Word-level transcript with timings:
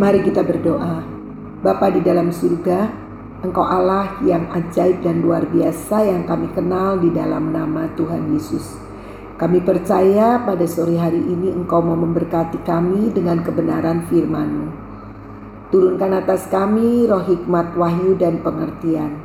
Mari 0.00 0.24
kita 0.24 0.40
berdoa. 0.40 1.04
Bapa 1.60 1.92
di 1.92 2.00
dalam 2.00 2.32
surga, 2.32 2.88
Engkau 3.44 3.60
Allah 3.60 4.16
yang 4.24 4.48
ajaib 4.48 5.04
dan 5.04 5.20
luar 5.20 5.44
biasa 5.44 6.08
yang 6.08 6.24
kami 6.24 6.48
kenal 6.56 6.96
di 6.96 7.12
dalam 7.12 7.52
nama 7.52 7.84
Tuhan 8.00 8.32
Yesus. 8.32 8.80
Kami 9.36 9.60
percaya 9.60 10.40
pada 10.40 10.64
sore 10.64 10.96
hari 10.96 11.20
ini 11.20 11.52
Engkau 11.52 11.84
mau 11.84 12.00
memberkati 12.00 12.64
kami 12.64 13.12
dengan 13.12 13.44
kebenaran 13.44 14.08
firman-Mu. 14.08 14.68
Turunkan 15.68 16.16
atas 16.16 16.48
kami 16.48 17.04
roh 17.04 17.20
hikmat, 17.20 17.76
wahyu, 17.76 18.16
dan 18.16 18.40
pengertian. 18.40 19.20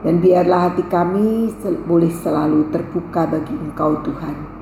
Dan 0.00 0.24
biarlah 0.24 0.72
hati 0.72 0.88
kami 0.88 1.52
boleh 1.84 2.08
selalu 2.24 2.72
terbuka 2.72 3.28
bagi 3.28 3.52
Engkau 3.52 4.00
Tuhan. 4.00 4.55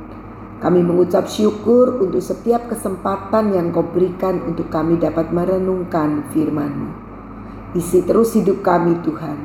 Kami 0.64 0.80
mengucap 0.80 1.28
syukur 1.28 2.00
untuk 2.00 2.24
setiap 2.24 2.72
kesempatan 2.72 3.52
yang 3.52 3.68
kau 3.68 3.84
berikan 3.84 4.40
untuk 4.48 4.72
kami 4.72 4.96
dapat 4.96 5.28
merenungkan 5.28 6.24
firman-Mu. 6.32 6.88
Isi 7.76 8.00
terus 8.00 8.32
hidup 8.32 8.64
kami 8.64 8.96
Tuhan 9.04 9.44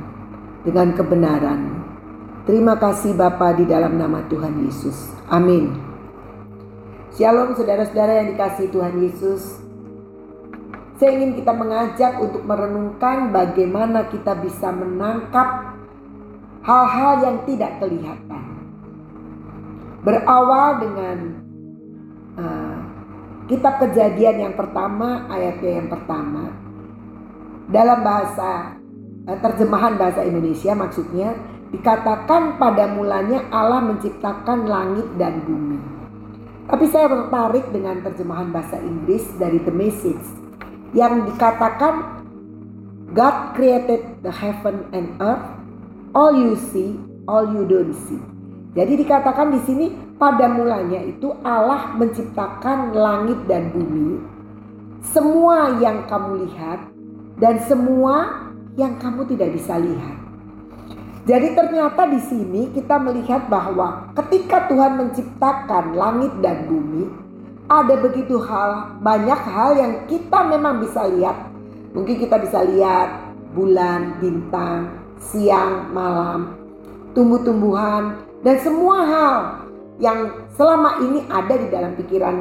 dengan 0.63 0.95
kebenaran. 0.95 1.83
Terima 2.47 2.79
kasih 2.79 3.19
Bapa 3.19 3.51
di 3.51 3.67
dalam 3.67 3.99
nama 3.99 4.23
Tuhan 4.31 4.63
Yesus. 4.63 5.11
Amin. 5.27 5.75
Shalom 7.19 7.51
saudara-saudara 7.51 8.23
yang 8.23 8.39
dikasih 8.39 8.71
Tuhan 8.71 8.95
Yesus. 9.03 9.59
Saya 11.03 11.19
ingin 11.19 11.35
kita 11.35 11.51
mengajak 11.51 12.15
untuk 12.15 12.47
merenungkan 12.47 13.35
bagaimana 13.35 14.07
kita 14.07 14.39
bisa 14.39 14.71
menangkap 14.71 15.75
hal-hal 16.63 17.27
yang 17.27 17.37
tidak 17.43 17.75
kelihatan 17.83 18.58
berawal 20.09 20.81
dengan 20.81 21.17
uh, 22.33 22.77
kitab 23.45 23.77
kejadian 23.85 24.49
yang 24.49 24.55
pertama 24.57 25.29
ayatnya 25.29 25.85
yang 25.85 25.89
pertama 25.89 26.49
dalam 27.69 28.01
bahasa 28.01 28.73
uh, 29.29 29.37
terjemahan 29.37 30.01
bahasa 30.01 30.25
Indonesia 30.25 30.73
maksudnya 30.73 31.37
dikatakan 31.69 32.57
pada 32.57 32.89
mulanya 32.89 33.45
Allah 33.53 33.85
menciptakan 33.85 34.65
langit 34.65 35.05
dan 35.21 35.45
bumi. 35.45 35.77
Tapi 36.65 36.85
saya 36.89 37.09
tertarik 37.09 37.69
dengan 37.69 38.01
terjemahan 38.01 38.49
bahasa 38.49 38.81
Inggris 38.81 39.25
dari 39.37 39.61
The 39.61 39.73
Message 39.73 40.25
yang 40.97 41.29
dikatakan 41.29 42.25
God 43.13 43.57
created 43.57 44.21
the 44.21 44.33
heaven 44.33 44.85
and 44.93 45.17
earth, 45.17 45.45
all 46.13 46.33
you 46.33 46.57
see, 46.57 46.97
all 47.25 47.45
you 47.53 47.65
don't 47.65 47.93
see. 47.93 48.21
Jadi 48.79 48.95
dikatakan 49.03 49.51
di 49.51 49.59
sini 49.67 49.91
pada 50.15 50.47
mulanya 50.47 51.03
itu 51.03 51.35
Allah 51.43 51.99
menciptakan 51.99 52.95
langit 52.95 53.43
dan 53.43 53.75
bumi, 53.75 54.23
semua 55.03 55.75
yang 55.83 56.07
kamu 56.07 56.47
lihat 56.47 56.87
dan 57.43 57.59
semua 57.67 58.47
yang 58.79 58.95
kamu 58.95 59.27
tidak 59.35 59.51
bisa 59.51 59.75
lihat. 59.75 60.15
Jadi 61.27 61.59
ternyata 61.59 62.07
di 62.07 62.23
sini 62.23 62.71
kita 62.71 62.95
melihat 63.03 63.51
bahwa 63.51 64.15
ketika 64.15 64.71
Tuhan 64.71 64.95
menciptakan 64.95 65.99
langit 65.99 66.31
dan 66.39 66.63
bumi, 66.71 67.11
ada 67.67 67.99
begitu 67.99 68.39
hal 68.47 68.95
banyak 69.03 69.41
hal 69.43 69.75
yang 69.75 69.93
kita 70.07 70.39
memang 70.55 70.79
bisa 70.79 71.03
lihat. 71.03 71.51
Mungkin 71.91 72.15
kita 72.15 72.39
bisa 72.39 72.63
lihat 72.63 73.35
bulan, 73.51 74.23
bintang, 74.23 75.03
siang, 75.19 75.91
malam, 75.91 76.55
tumbuh-tumbuhan, 77.11 78.28
dan 78.39 78.55
semua 78.63 78.97
hal 79.03 79.35
yang 79.99 80.47
selama 80.55 81.03
ini 81.03 81.27
ada 81.27 81.55
di 81.59 81.67
dalam 81.67 81.91
pikiran 81.99 82.35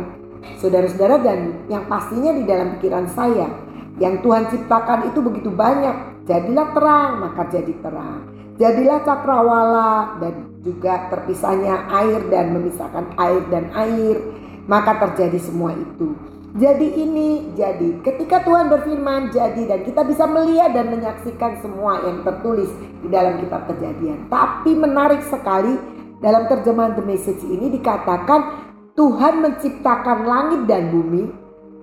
saudara-saudara 0.62 1.18
dan 1.22 1.66
yang 1.66 1.84
pastinya 1.90 2.30
di 2.30 2.46
dalam 2.46 2.78
pikiran 2.78 3.10
saya 3.10 3.50
yang 3.98 4.22
Tuhan 4.22 4.46
ciptakan 4.46 5.10
itu 5.10 5.18
begitu 5.18 5.50
banyak 5.50 6.22
jadilah 6.28 6.70
terang 6.76 7.12
maka 7.24 7.42
jadi 7.50 7.74
terang. 7.82 8.22
Jadilah 8.58 9.06
cakrawala 9.06 10.18
dan 10.18 10.50
juga 10.66 11.06
terpisahnya 11.14 11.86
air 11.94 12.26
dan 12.26 12.50
memisahkan 12.58 13.14
air 13.14 13.42
dan 13.54 13.70
air 13.70 14.18
maka 14.66 14.98
terjadi 14.98 15.38
semua 15.38 15.70
itu 15.78 16.18
jadi 16.56 16.88
ini 16.96 17.52
jadi 17.52 18.00
ketika 18.00 18.40
Tuhan 18.46 18.72
berfirman 18.72 19.28
jadi 19.34 19.62
dan 19.68 19.80
kita 19.84 20.00
bisa 20.08 20.24
melihat 20.24 20.72
dan 20.72 20.88
menyaksikan 20.88 21.60
semua 21.60 22.00
yang 22.08 22.24
tertulis 22.24 22.72
di 23.04 23.08
dalam 23.12 23.36
kitab 23.42 23.68
kejadian 23.68 24.30
tapi 24.32 24.72
menarik 24.72 25.20
sekali 25.28 25.76
dalam 26.18 26.48
terjemahan 26.50 26.98
The 26.98 27.04
Message 27.04 27.42
ini 27.46 27.70
dikatakan 27.78 28.68
Tuhan 28.98 29.46
menciptakan 29.46 30.26
langit 30.26 30.66
dan 30.66 30.90
bumi, 30.90 31.30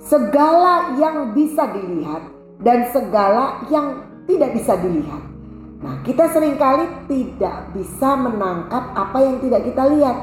segala 0.04 1.00
yang 1.00 1.32
bisa 1.32 1.64
dilihat 1.72 2.28
dan 2.60 2.92
segala 2.92 3.64
yang 3.72 4.04
tidak 4.28 4.52
bisa 4.52 4.76
dilihat. 4.76 5.24
Nah, 5.80 6.04
kita 6.04 6.28
sering 6.36 6.60
kali 6.60 6.84
tidak 7.08 7.72
bisa 7.72 8.20
menangkap 8.20 8.92
apa 8.92 9.18
yang 9.24 9.40
tidak 9.40 9.64
kita 9.64 9.84
lihat. 9.96 10.18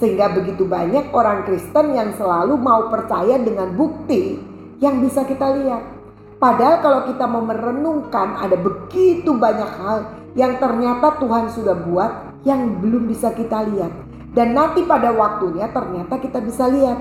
Sehingga 0.00 0.32
begitu 0.32 0.64
banyak 0.64 1.12
orang 1.12 1.44
Kristen 1.44 1.92
yang 1.92 2.16
selalu 2.16 2.56
mau 2.56 2.88
percaya 2.88 3.36
dengan 3.36 3.76
bukti 3.76 4.40
yang 4.80 5.04
bisa 5.04 5.28
kita 5.28 5.52
lihat. 5.60 5.84
Padahal 6.40 6.80
kalau 6.80 7.00
kita 7.04 7.28
mau 7.28 7.44
merenungkan 7.44 8.40
ada 8.40 8.56
begitu 8.56 9.36
banyak 9.36 9.70
hal 9.76 9.98
yang 10.32 10.56
ternyata 10.56 11.20
Tuhan 11.20 11.52
sudah 11.52 11.76
buat 11.84 12.12
yang 12.48 12.80
belum 12.80 13.04
bisa 13.12 13.36
kita 13.36 13.68
lihat. 13.68 13.92
Dan 14.32 14.56
nanti 14.56 14.88
pada 14.88 15.12
waktunya 15.12 15.68
ternyata 15.68 16.16
kita 16.16 16.40
bisa 16.40 16.64
lihat. 16.64 16.96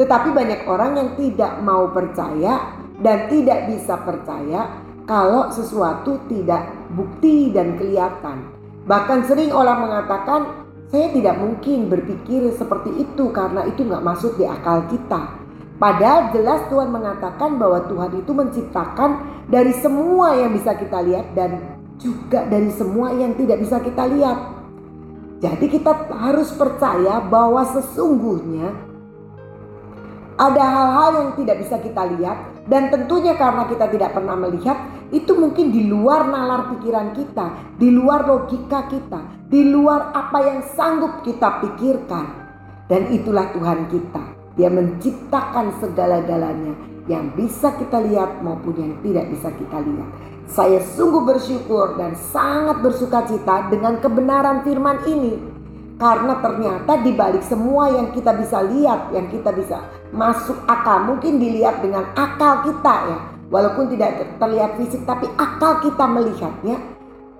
Tetapi 0.00 0.32
banyak 0.32 0.64
orang 0.64 0.96
yang 0.96 1.10
tidak 1.20 1.60
mau 1.60 1.92
percaya 1.92 2.80
dan 2.96 3.28
tidak 3.28 3.68
bisa 3.68 4.00
percaya 4.00 4.88
kalau 5.04 5.52
sesuatu 5.52 6.24
tidak 6.32 6.70
bukti 6.96 7.52
dan 7.52 7.76
kelihatan. 7.76 8.46
Bahkan 8.88 9.28
sering 9.28 9.52
orang 9.52 9.84
mengatakan, 9.84 10.59
saya 10.90 11.06
tidak 11.14 11.38
mungkin 11.38 11.86
berpikir 11.86 12.50
seperti 12.58 12.90
itu 12.98 13.30
karena 13.30 13.62
itu 13.70 13.86
nggak 13.86 14.02
masuk 14.02 14.34
di 14.34 14.42
akal 14.42 14.90
kita. 14.90 15.38
Padahal 15.78 16.34
jelas 16.34 16.66
Tuhan 16.66 16.90
mengatakan 16.90 17.56
bahwa 17.56 17.86
Tuhan 17.86 18.12
itu 18.18 18.32
menciptakan 18.34 19.10
dari 19.46 19.70
semua 19.78 20.34
yang 20.34 20.50
bisa 20.52 20.74
kita 20.74 20.98
lihat 21.00 21.30
dan 21.32 21.78
juga 21.96 22.42
dari 22.44 22.74
semua 22.74 23.14
yang 23.14 23.38
tidak 23.38 23.62
bisa 23.62 23.78
kita 23.78 24.04
lihat. 24.10 24.38
Jadi 25.40 25.66
kita 25.72 26.10
harus 26.10 26.52
percaya 26.52 27.22
bahwa 27.22 27.64
sesungguhnya 27.64 28.89
ada 30.40 30.64
hal-hal 30.64 31.10
yang 31.20 31.30
tidak 31.36 31.60
bisa 31.60 31.76
kita 31.84 32.02
lihat 32.16 32.64
dan 32.64 32.88
tentunya 32.88 33.36
karena 33.36 33.68
kita 33.68 33.92
tidak 33.92 34.16
pernah 34.16 34.40
melihat 34.40 34.78
itu 35.12 35.36
mungkin 35.36 35.68
di 35.68 35.84
luar 35.84 36.32
nalar 36.32 36.72
pikiran 36.72 37.12
kita, 37.12 37.76
di 37.76 37.92
luar 37.92 38.24
logika 38.24 38.88
kita, 38.88 39.20
di 39.52 39.68
luar 39.68 40.16
apa 40.16 40.38
yang 40.40 40.58
sanggup 40.72 41.20
kita 41.26 41.60
pikirkan. 41.60 42.26
Dan 42.88 43.12
itulah 43.12 43.52
Tuhan 43.52 43.86
kita. 43.92 44.24
Dia 44.58 44.66
menciptakan 44.72 45.78
segala-galanya 45.78 46.74
yang 47.06 47.30
bisa 47.36 47.76
kita 47.76 48.02
lihat 48.02 48.40
maupun 48.42 48.74
yang 48.80 48.94
tidak 49.04 49.30
bisa 49.30 49.52
kita 49.54 49.78
lihat. 49.78 50.08
Saya 50.50 50.82
sungguh 50.82 51.22
bersyukur 51.22 51.94
dan 51.94 52.18
sangat 52.18 52.82
bersuka 52.82 53.28
cita 53.28 53.70
dengan 53.70 54.02
kebenaran 54.02 54.66
firman 54.66 55.04
ini. 55.06 55.38
Karena 56.00 56.40
ternyata 56.42 56.98
di 56.98 57.12
balik 57.14 57.44
semua 57.44 57.92
yang 57.92 58.10
kita 58.10 58.34
bisa 58.34 58.58
lihat, 58.64 59.12
yang 59.14 59.28
kita 59.30 59.52
bisa 59.54 59.99
masuk 60.10 60.58
akal, 60.66 61.06
mungkin 61.06 61.38
dilihat 61.38 61.82
dengan 61.82 62.10
akal 62.14 62.66
kita 62.66 62.94
ya. 63.10 63.18
Walaupun 63.50 63.90
tidak 63.90 64.38
terlihat 64.38 64.78
fisik 64.78 65.02
tapi 65.02 65.26
akal 65.34 65.82
kita 65.82 66.06
melihatnya, 66.06 66.78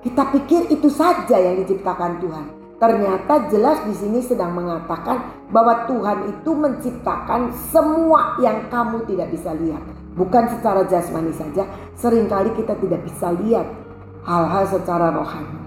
kita 0.03 0.23
pikir 0.35 0.67
itu 0.75 0.91
saja 0.91 1.39
yang 1.39 1.63
diciptakan 1.63 2.19
Tuhan. 2.19 2.47
Ternyata 2.81 3.53
jelas 3.53 3.85
di 3.85 3.93
sini 3.93 4.25
sedang 4.25 4.57
mengatakan 4.57 5.21
bahwa 5.53 5.85
Tuhan 5.85 6.33
itu 6.33 6.51
menciptakan 6.57 7.53
semua 7.69 8.41
yang 8.41 8.73
kamu 8.73 9.05
tidak 9.05 9.29
bisa 9.31 9.53
lihat. 9.53 9.85
Bukan 10.17 10.49
secara 10.57 10.89
jasmani 10.89 11.31
saja, 11.37 11.69
sering 11.95 12.27
kali 12.27 12.51
kita 12.57 12.75
tidak 12.81 13.05
bisa 13.05 13.37
lihat 13.37 13.69
hal-hal 14.25 14.65
secara 14.67 15.13
rohani. 15.13 15.61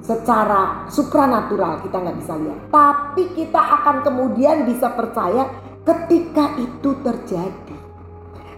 Secara 0.00 0.88
supranatural 0.88 1.84
kita 1.84 1.96
nggak 2.00 2.18
bisa 2.24 2.34
lihat. 2.40 2.58
Tapi 2.72 3.22
kita 3.36 3.60
akan 3.60 4.00
kemudian 4.00 4.64
bisa 4.64 4.88
percaya 4.96 5.44
ketika 5.84 6.56
itu 6.56 6.90
terjadi. 7.04 7.76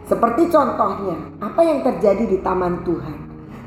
Seperti 0.07 0.47
contohnya, 0.47 1.19
apa 1.43 1.61
yang 1.67 1.83
terjadi 1.83 2.25
di 2.31 2.39
taman 2.39 2.87
Tuhan. 2.87 3.19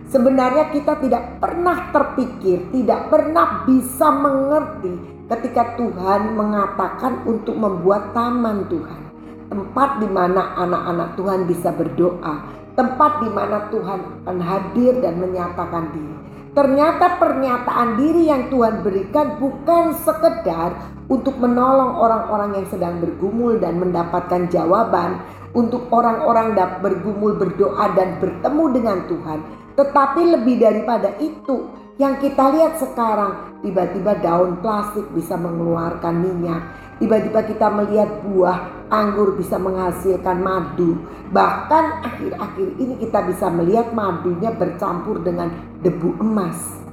Sebenarnya 0.09 0.71
kita 0.73 0.97
tidak 1.03 1.37
pernah 1.37 1.91
terpikir, 1.93 2.71
tidak 2.73 3.11
pernah 3.11 3.67
bisa 3.67 4.09
mengerti 4.09 4.95
ketika 5.29 5.77
Tuhan 5.77 6.33
mengatakan 6.33 7.27
untuk 7.29 7.53
membuat 7.53 8.15
taman 8.15 8.65
Tuhan 8.71 9.09
tempat 9.49 9.99
di 9.99 10.07
mana 10.07 10.55
anak-anak 10.55 11.09
Tuhan 11.17 11.39
bisa 11.49 11.69
berdoa, 11.73 12.35
tempat 12.77 13.11
di 13.25 13.29
mana 13.33 13.67
Tuhan 13.73 13.99
akan 14.23 14.37
hadir 14.39 15.01
dan 15.01 15.17
menyatakan 15.17 15.89
diri. 15.91 16.17
Ternyata 16.53 17.21
pernyataan 17.21 17.89
diri 17.97 18.29
yang 18.29 18.49
Tuhan 18.49 18.81
berikan 18.81 19.37
bukan 19.37 19.93
sekedar 20.01 20.98
untuk 21.09 21.41
menolong 21.41 21.97
orang-orang 21.97 22.61
yang 22.61 22.67
sedang 22.69 23.01
bergumul 23.01 23.57
dan 23.57 23.81
mendapatkan 23.81 24.45
jawaban, 24.53 25.19
untuk 25.57 25.89
orang-orang 25.89 26.53
bergumul 26.85 27.33
berdoa 27.33 27.89
dan 27.97 28.21
bertemu 28.21 28.63
dengan 28.69 28.97
Tuhan, 29.09 29.39
tetapi 29.73 30.21
lebih 30.37 30.61
daripada 30.61 31.17
itu, 31.17 31.73
yang 31.97 32.21
kita 32.21 32.53
lihat 32.53 32.77
sekarang, 32.77 33.59
tiba-tiba 33.65 34.15
daun 34.21 34.61
plastik 34.61 35.09
bisa 35.11 35.33
mengeluarkan 35.35 36.15
minyak, 36.21 36.61
tiba-tiba 37.01 37.41
kita 37.43 37.67
melihat 37.73 38.21
buah 38.23 38.87
anggur 38.93 39.33
bisa 39.35 39.57
menghasilkan 39.57 40.37
madu, 40.39 41.01
bahkan 41.33 42.05
akhir-akhir 42.05 42.69
ini 42.77 43.01
kita 43.01 43.25
bisa 43.25 43.49
melihat 43.49 43.89
madunya 43.91 44.53
bercampur 44.53 45.19
dengan 45.25 45.49
debu 45.81 46.21
emas. 46.21 46.88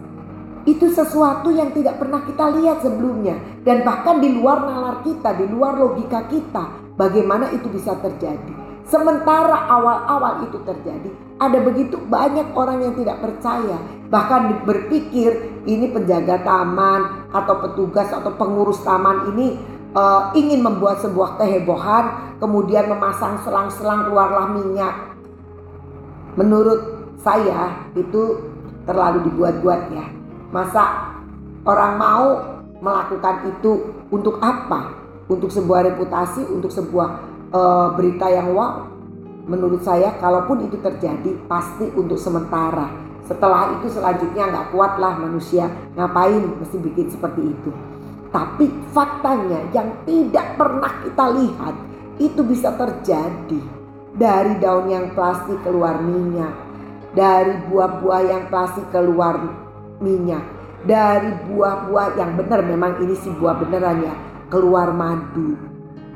Itu 0.66 0.90
sesuatu 0.90 1.54
yang 1.54 1.70
tidak 1.70 2.02
pernah 2.02 2.26
kita 2.26 2.50
lihat 2.58 2.82
sebelumnya 2.82 3.38
dan 3.62 3.86
bahkan 3.86 4.18
di 4.18 4.34
luar 4.34 4.66
nalar 4.66 5.06
kita, 5.06 5.38
di 5.38 5.46
luar 5.46 5.78
logika 5.78 6.26
kita, 6.26 6.90
bagaimana 6.98 7.54
itu 7.54 7.70
bisa 7.70 7.94
terjadi. 8.02 8.66
Sementara 8.86 9.66
awal-awal 9.70 10.46
itu 10.46 10.58
terjadi, 10.66 11.10
ada 11.38 11.58
begitu 11.62 11.98
banyak 12.06 12.50
orang 12.54 12.82
yang 12.82 12.94
tidak 12.98 13.18
percaya, 13.22 13.78
bahkan 14.10 14.62
berpikir 14.62 15.54
ini 15.66 15.90
penjaga 15.90 16.42
taman 16.42 17.30
atau 17.30 17.54
petugas 17.66 18.10
atau 18.10 18.34
pengurus 18.34 18.82
taman 18.82 19.34
ini 19.34 19.58
uh, 19.94 20.34
ingin 20.34 20.66
membuat 20.66 20.98
sebuah 21.02 21.38
kehebohan, 21.38 22.38
kemudian 22.42 22.90
memasang 22.90 23.42
selang-selang 23.42 24.06
keluarlah 24.06 24.50
minyak. 24.54 24.94
Menurut 26.38 27.10
saya 27.22 27.90
itu 27.98 28.38
terlalu 28.86 29.30
dibuat-buat 29.30 29.82
ya. 29.94 30.15
Masa 30.54 31.14
orang 31.66 31.92
mau 31.98 32.26
melakukan 32.78 33.50
itu 33.50 33.98
untuk 34.12 34.38
apa? 34.38 34.94
Untuk 35.26 35.50
sebuah 35.50 35.90
reputasi, 35.90 36.46
untuk 36.46 36.70
sebuah 36.70 37.08
uh, 37.50 37.88
berita 37.98 38.30
yang 38.30 38.54
wow. 38.54 38.86
Menurut 39.46 39.82
saya, 39.82 40.14
kalaupun 40.18 40.66
itu 40.66 40.78
terjadi, 40.78 41.34
pasti 41.46 41.86
untuk 41.94 42.18
sementara. 42.18 42.90
Setelah 43.26 43.74
itu 43.78 43.90
selanjutnya 43.90 44.54
nggak 44.54 44.66
kuat 44.70 45.02
lah 45.02 45.18
manusia 45.18 45.66
ngapain 45.98 46.46
mesti 46.46 46.78
bikin 46.78 47.10
seperti 47.10 47.42
itu. 47.42 47.70
Tapi 48.30 48.70
faktanya 48.94 49.66
yang 49.74 49.90
tidak 50.06 50.54
pernah 50.54 50.92
kita 51.02 51.24
lihat 51.34 51.74
itu 52.22 52.40
bisa 52.46 52.70
terjadi 52.78 53.60
dari 54.14 54.54
daun 54.62 54.86
yang 54.86 55.10
plastik 55.12 55.58
keluar 55.66 55.98
minyak, 56.00 56.54
dari 57.18 57.58
buah-buah 57.66 58.22
yang 58.30 58.42
plastik 58.46 58.86
keluar 58.94 59.65
minyak, 60.02 60.44
dari 60.86 61.30
buah-buah 61.50 62.16
yang 62.16 62.38
benar. 62.38 62.62
Memang 62.62 63.02
ini 63.02 63.14
sih 63.18 63.34
buah 63.34 63.58
beneran 63.58 64.06
ya. 64.06 64.14
Keluar 64.48 64.94
madu. 64.94 65.58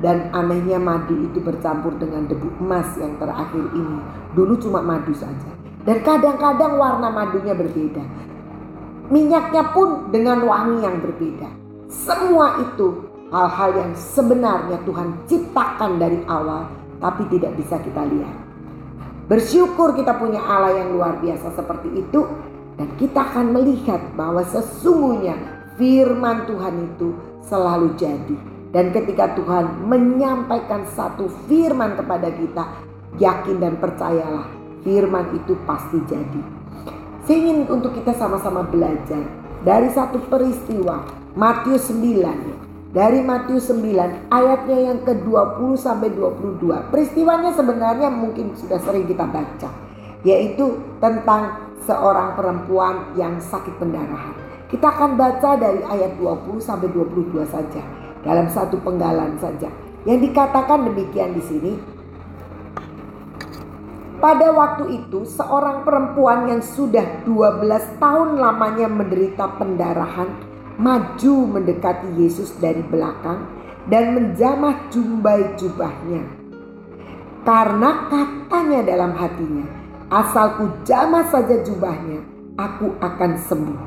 Dan 0.01 0.33
anehnya 0.33 0.81
madu 0.81 1.13
itu 1.13 1.37
bercampur 1.37 1.93
dengan 2.01 2.25
debu 2.25 2.57
emas 2.57 2.89
yang 2.97 3.21
terakhir 3.21 3.69
ini. 3.77 4.01
Dulu 4.33 4.57
cuma 4.57 4.81
madu 4.81 5.13
saja. 5.13 5.51
Dan 5.85 6.01
kadang-kadang 6.01 6.77
warna 6.77 7.13
madunya 7.13 7.53
berbeda. 7.53 8.01
Minyaknya 9.11 9.75
pun 9.75 10.09
dengan 10.09 10.41
wangi 10.47 10.81
yang 10.81 10.97
berbeda. 11.03 11.49
Semua 11.91 12.63
itu 12.63 13.11
hal-hal 13.29 13.69
yang 13.75 13.91
sebenarnya 13.93 14.79
Tuhan 14.87 15.27
ciptakan 15.27 15.99
dari 15.99 16.23
awal 16.25 16.67
tapi 17.03 17.27
tidak 17.27 17.57
bisa 17.59 17.75
kita 17.81 18.07
lihat. 18.07 18.37
Bersyukur 19.27 19.95
kita 19.95 20.15
punya 20.15 20.39
Allah 20.43 20.79
yang 20.79 20.95
luar 20.95 21.19
biasa 21.19 21.55
seperti 21.55 22.03
itu 22.03 22.23
dan 22.81 22.97
kita 22.97 23.21
akan 23.21 23.53
melihat 23.53 24.01
bahwa 24.17 24.41
sesungguhnya 24.41 25.37
firman 25.77 26.49
Tuhan 26.49 26.89
itu 26.89 27.13
selalu 27.45 27.93
jadi. 27.93 28.33
Dan 28.73 28.89
ketika 28.89 29.37
Tuhan 29.37 29.85
menyampaikan 29.85 30.89
satu 30.89 31.29
firman 31.45 31.93
kepada 31.93 32.33
kita, 32.33 32.81
yakin 33.21 33.61
dan 33.61 33.77
percayalah 33.77 34.49
firman 34.81 35.29
itu 35.37 35.53
pasti 35.69 36.01
jadi. 36.09 36.41
Saya 37.21 37.37
ingin 37.37 37.69
untuk 37.69 37.93
kita 37.93 38.17
sama-sama 38.17 38.65
belajar 38.65 39.29
dari 39.61 39.93
satu 39.93 40.17
peristiwa 40.25 41.05
Matius 41.37 41.93
9 41.93 42.97
dari 42.97 43.21
Matius 43.21 43.69
9 43.69 44.33
ayatnya 44.33 44.77
yang 44.89 45.05
ke-20 45.05 45.69
sampai 45.77 46.09
22. 46.17 46.89
Peristiwanya 46.89 47.53
sebenarnya 47.53 48.09
mungkin 48.09 48.57
sudah 48.57 48.81
sering 48.81 49.05
kita 49.05 49.29
baca, 49.29 49.69
yaitu 50.25 50.81
tentang 50.97 51.70
seorang 51.91 52.39
perempuan 52.39 53.11
yang 53.19 53.43
sakit 53.43 53.75
pendarahan. 53.75 54.31
Kita 54.71 54.87
akan 54.95 55.19
baca 55.19 55.59
dari 55.59 55.83
ayat 55.83 56.15
20 56.15 56.63
sampai 56.63 56.87
22 56.87 57.43
saja 57.43 57.83
dalam 58.23 58.47
satu 58.47 58.79
penggalan 58.79 59.35
saja. 59.35 59.67
Yang 60.07 60.31
dikatakan 60.31 60.87
demikian 60.87 61.35
di 61.35 61.43
sini. 61.43 61.73
Pada 64.23 64.53
waktu 64.53 65.03
itu 65.03 65.27
seorang 65.27 65.83
perempuan 65.83 66.47
yang 66.47 66.61
sudah 66.63 67.25
12 67.27 67.99
tahun 67.99 68.39
lamanya 68.39 68.87
menderita 68.87 69.59
pendarahan 69.59 70.29
maju 70.77 71.35
mendekati 71.57 72.21
Yesus 72.21 72.53
dari 72.61 72.85
belakang 72.85 73.49
dan 73.89 74.13
menjamah 74.13 74.87
jumbai 74.93 75.57
jubahnya. 75.57 76.21
Karena 77.41 78.13
katanya 78.13 78.85
dalam 78.85 79.17
hatinya, 79.17 79.80
Asalku 80.11 80.83
jamah 80.83 81.23
saja 81.31 81.63
jubahnya, 81.63 82.19
aku 82.59 82.99
akan 82.99 83.31
sembuh. 83.47 83.81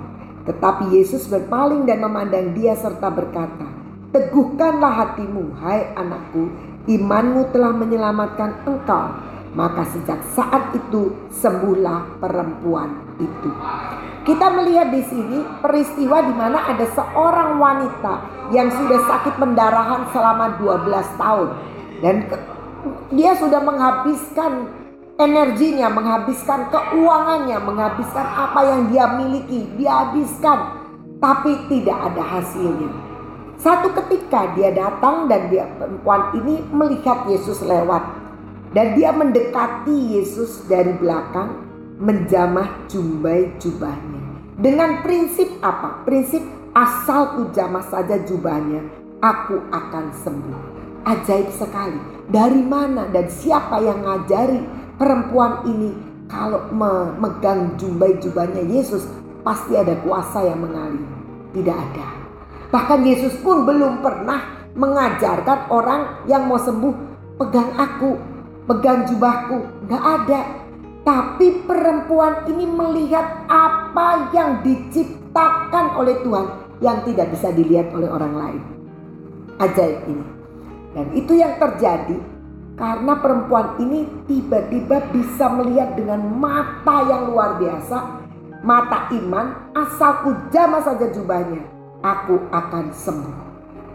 Tetapi 0.48 0.96
Yesus 0.96 1.28
berpaling 1.28 1.84
dan 1.84 2.00
memandang 2.00 2.56
dia 2.56 2.72
serta 2.72 3.12
berkata, 3.12 3.68
Teguhkanlah 4.08 5.04
hatimu, 5.04 5.52
hai 5.60 5.92
anakku, 5.92 6.48
imanmu 6.88 7.52
telah 7.52 7.76
menyelamatkan 7.76 8.64
engkau. 8.64 9.20
Maka 9.52 9.84
sejak 9.84 10.24
saat 10.32 10.72
itu 10.72 11.12
sembuhlah 11.28 12.16
perempuan 12.16 13.20
itu. 13.20 13.52
Kita 14.24 14.48
melihat 14.48 14.96
di 14.96 15.04
sini 15.04 15.44
peristiwa 15.60 16.24
di 16.24 16.32
mana 16.32 16.72
ada 16.72 16.88
seorang 16.88 17.60
wanita 17.60 18.14
yang 18.48 18.72
sudah 18.72 19.04
sakit 19.12 19.36
pendarahan 19.36 20.08
selama 20.08 20.56
12 20.56 21.20
tahun 21.20 21.48
dan 22.00 22.16
dia 23.12 23.36
sudah 23.36 23.60
menghabiskan 23.60 24.83
energinya, 25.18 25.86
menghabiskan 25.90 26.70
keuangannya, 26.70 27.58
menghabiskan 27.62 28.26
apa 28.26 28.60
yang 28.66 28.80
dia 28.90 29.06
miliki, 29.14 29.66
dia 29.78 30.06
habiskan, 30.06 30.58
tapi 31.22 31.54
tidak 31.70 32.12
ada 32.12 32.22
hasilnya. 32.22 32.90
Satu 33.54 33.94
ketika 33.94 34.50
dia 34.58 34.74
datang 34.74 35.30
dan 35.30 35.46
dia 35.48 35.70
perempuan 35.78 36.34
ini 36.34 36.58
melihat 36.74 37.24
Yesus 37.30 37.62
lewat 37.62 38.02
dan 38.74 38.98
dia 38.98 39.14
mendekati 39.14 40.18
Yesus 40.18 40.66
dari 40.66 40.90
belakang 40.98 41.62
menjamah 42.02 42.90
jumbai 42.90 43.54
jubahnya. 43.62 44.42
Dengan 44.58 45.06
prinsip 45.06 45.46
apa? 45.62 46.02
Prinsip 46.02 46.42
asal 46.74 47.38
ku 47.38 47.42
jamah 47.54 47.86
saja 47.86 48.18
jubahnya, 48.26 48.82
aku 49.22 49.62
akan 49.70 50.10
sembuh. 50.10 50.60
Ajaib 51.06 51.48
sekali. 51.54 51.98
Dari 52.24 52.64
mana 52.64 53.06
dan 53.12 53.28
siapa 53.28 53.78
yang 53.78 54.02
ngajari 54.02 54.83
perempuan 54.96 55.66
ini 55.68 55.90
kalau 56.30 56.66
memegang 56.72 57.76
jubah-jubahnya 57.76 58.64
Yesus 58.66 59.04
pasti 59.44 59.76
ada 59.76 59.94
kuasa 60.00 60.42
yang 60.46 60.64
mengalir. 60.64 61.04
Tidak 61.54 61.76
ada. 61.76 62.08
Bahkan 62.74 63.00
Yesus 63.06 63.38
pun 63.38 63.62
belum 63.62 64.02
pernah 64.02 64.66
mengajarkan 64.74 65.70
orang 65.70 66.26
yang 66.26 66.50
mau 66.50 66.58
sembuh 66.58 66.94
pegang 67.38 67.70
aku, 67.78 68.18
pegang 68.66 69.06
jubahku. 69.06 69.86
Nggak 69.86 70.04
ada. 70.04 70.40
Tapi 71.04 71.62
perempuan 71.68 72.48
ini 72.48 72.64
melihat 72.64 73.44
apa 73.46 74.32
yang 74.32 74.64
diciptakan 74.64 76.00
oleh 76.00 76.16
Tuhan 76.24 76.46
yang 76.80 77.04
tidak 77.04 77.30
bisa 77.30 77.52
dilihat 77.52 77.92
oleh 77.92 78.08
orang 78.08 78.34
lain. 78.34 78.62
Ajaib 79.60 80.00
ini. 80.08 80.26
Dan 80.96 81.06
itu 81.12 81.36
yang 81.36 81.60
terjadi 81.60 82.16
karena 82.74 83.14
perempuan 83.22 83.78
ini 83.78 84.26
tiba-tiba 84.26 84.98
bisa 85.14 85.46
melihat 85.46 85.94
dengan 85.94 86.26
mata 86.26 87.06
yang 87.06 87.30
luar 87.30 87.54
biasa, 87.62 88.26
mata 88.66 89.06
iman, 89.14 89.70
asalku 89.78 90.34
jamah 90.50 90.82
saja 90.82 91.06
jubahnya, 91.14 91.62
aku 92.02 92.34
akan 92.50 92.90
sembuh. 92.90 93.36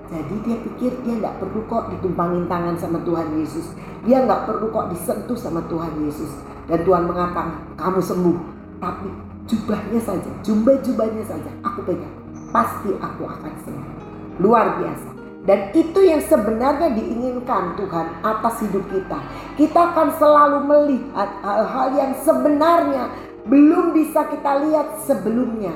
Jadi 0.09 0.36
dia 0.41 0.57
pikir 0.63 0.91
dia 1.05 1.21
nggak 1.21 1.38
perlu 1.38 1.62
kok 1.69 1.91
ditumpangin 1.93 2.50
tangan 2.50 2.79
sama 2.79 2.98
Tuhan 3.05 3.36
Yesus. 3.38 3.77
Dia 4.07 4.25
nggak 4.25 4.48
perlu 4.48 4.71
kok 4.74 4.89
disentuh 4.89 5.38
sama 5.38 5.62
Tuhan 5.69 6.01
Yesus. 6.01 6.31
Dan 6.65 6.81
Tuhan 6.81 7.05
mengatakan 7.05 7.77
kamu 7.77 8.01
sembuh. 8.01 8.38
Tapi 8.79 9.07
jubahnya 9.45 10.01
saja, 10.01 10.31
jubah-jubahnya 10.41 11.24
saja 11.27 11.51
aku 11.62 11.86
pegang. 11.86 12.15
Pasti 12.50 12.89
aku 12.98 13.27
akan 13.27 13.53
sembuh. 13.62 13.93
Luar 14.41 14.81
biasa. 14.81 15.18
Dan 15.49 15.73
itu 15.73 16.05
yang 16.05 16.21
sebenarnya 16.29 16.93
diinginkan 16.93 17.73
Tuhan 17.73 18.21
atas 18.21 18.61
hidup 18.61 18.85
kita. 18.93 19.17
Kita 19.57 19.97
akan 19.97 20.13
selalu 20.21 20.59
melihat 20.69 21.25
hal-hal 21.41 21.87
yang 21.97 22.13
sebenarnya 22.21 23.09
belum 23.49 23.97
bisa 23.97 24.29
kita 24.29 24.61
lihat 24.69 25.01
sebelumnya. 25.09 25.73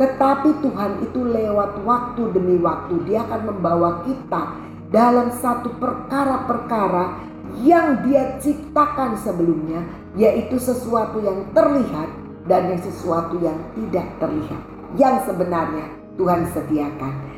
Tetapi 0.00 0.64
Tuhan 0.64 1.04
itu 1.04 1.20
lewat 1.20 1.84
waktu 1.84 2.32
demi 2.32 2.56
waktu 2.64 2.96
dia 3.04 3.20
akan 3.28 3.52
membawa 3.52 4.00
kita 4.08 4.56
dalam 4.88 5.28
satu 5.36 5.68
perkara-perkara 5.76 7.20
yang 7.60 8.00
dia 8.08 8.40
ciptakan 8.40 9.20
sebelumnya 9.20 9.84
yaitu 10.16 10.56
sesuatu 10.56 11.20
yang 11.20 11.44
terlihat 11.52 12.08
dan 12.48 12.72
yang 12.72 12.80
sesuatu 12.80 13.36
yang 13.44 13.60
tidak 13.76 14.08
terlihat 14.16 14.62
yang 14.96 15.20
sebenarnya 15.28 15.92
Tuhan 16.16 16.48
sediakan. 16.56 17.29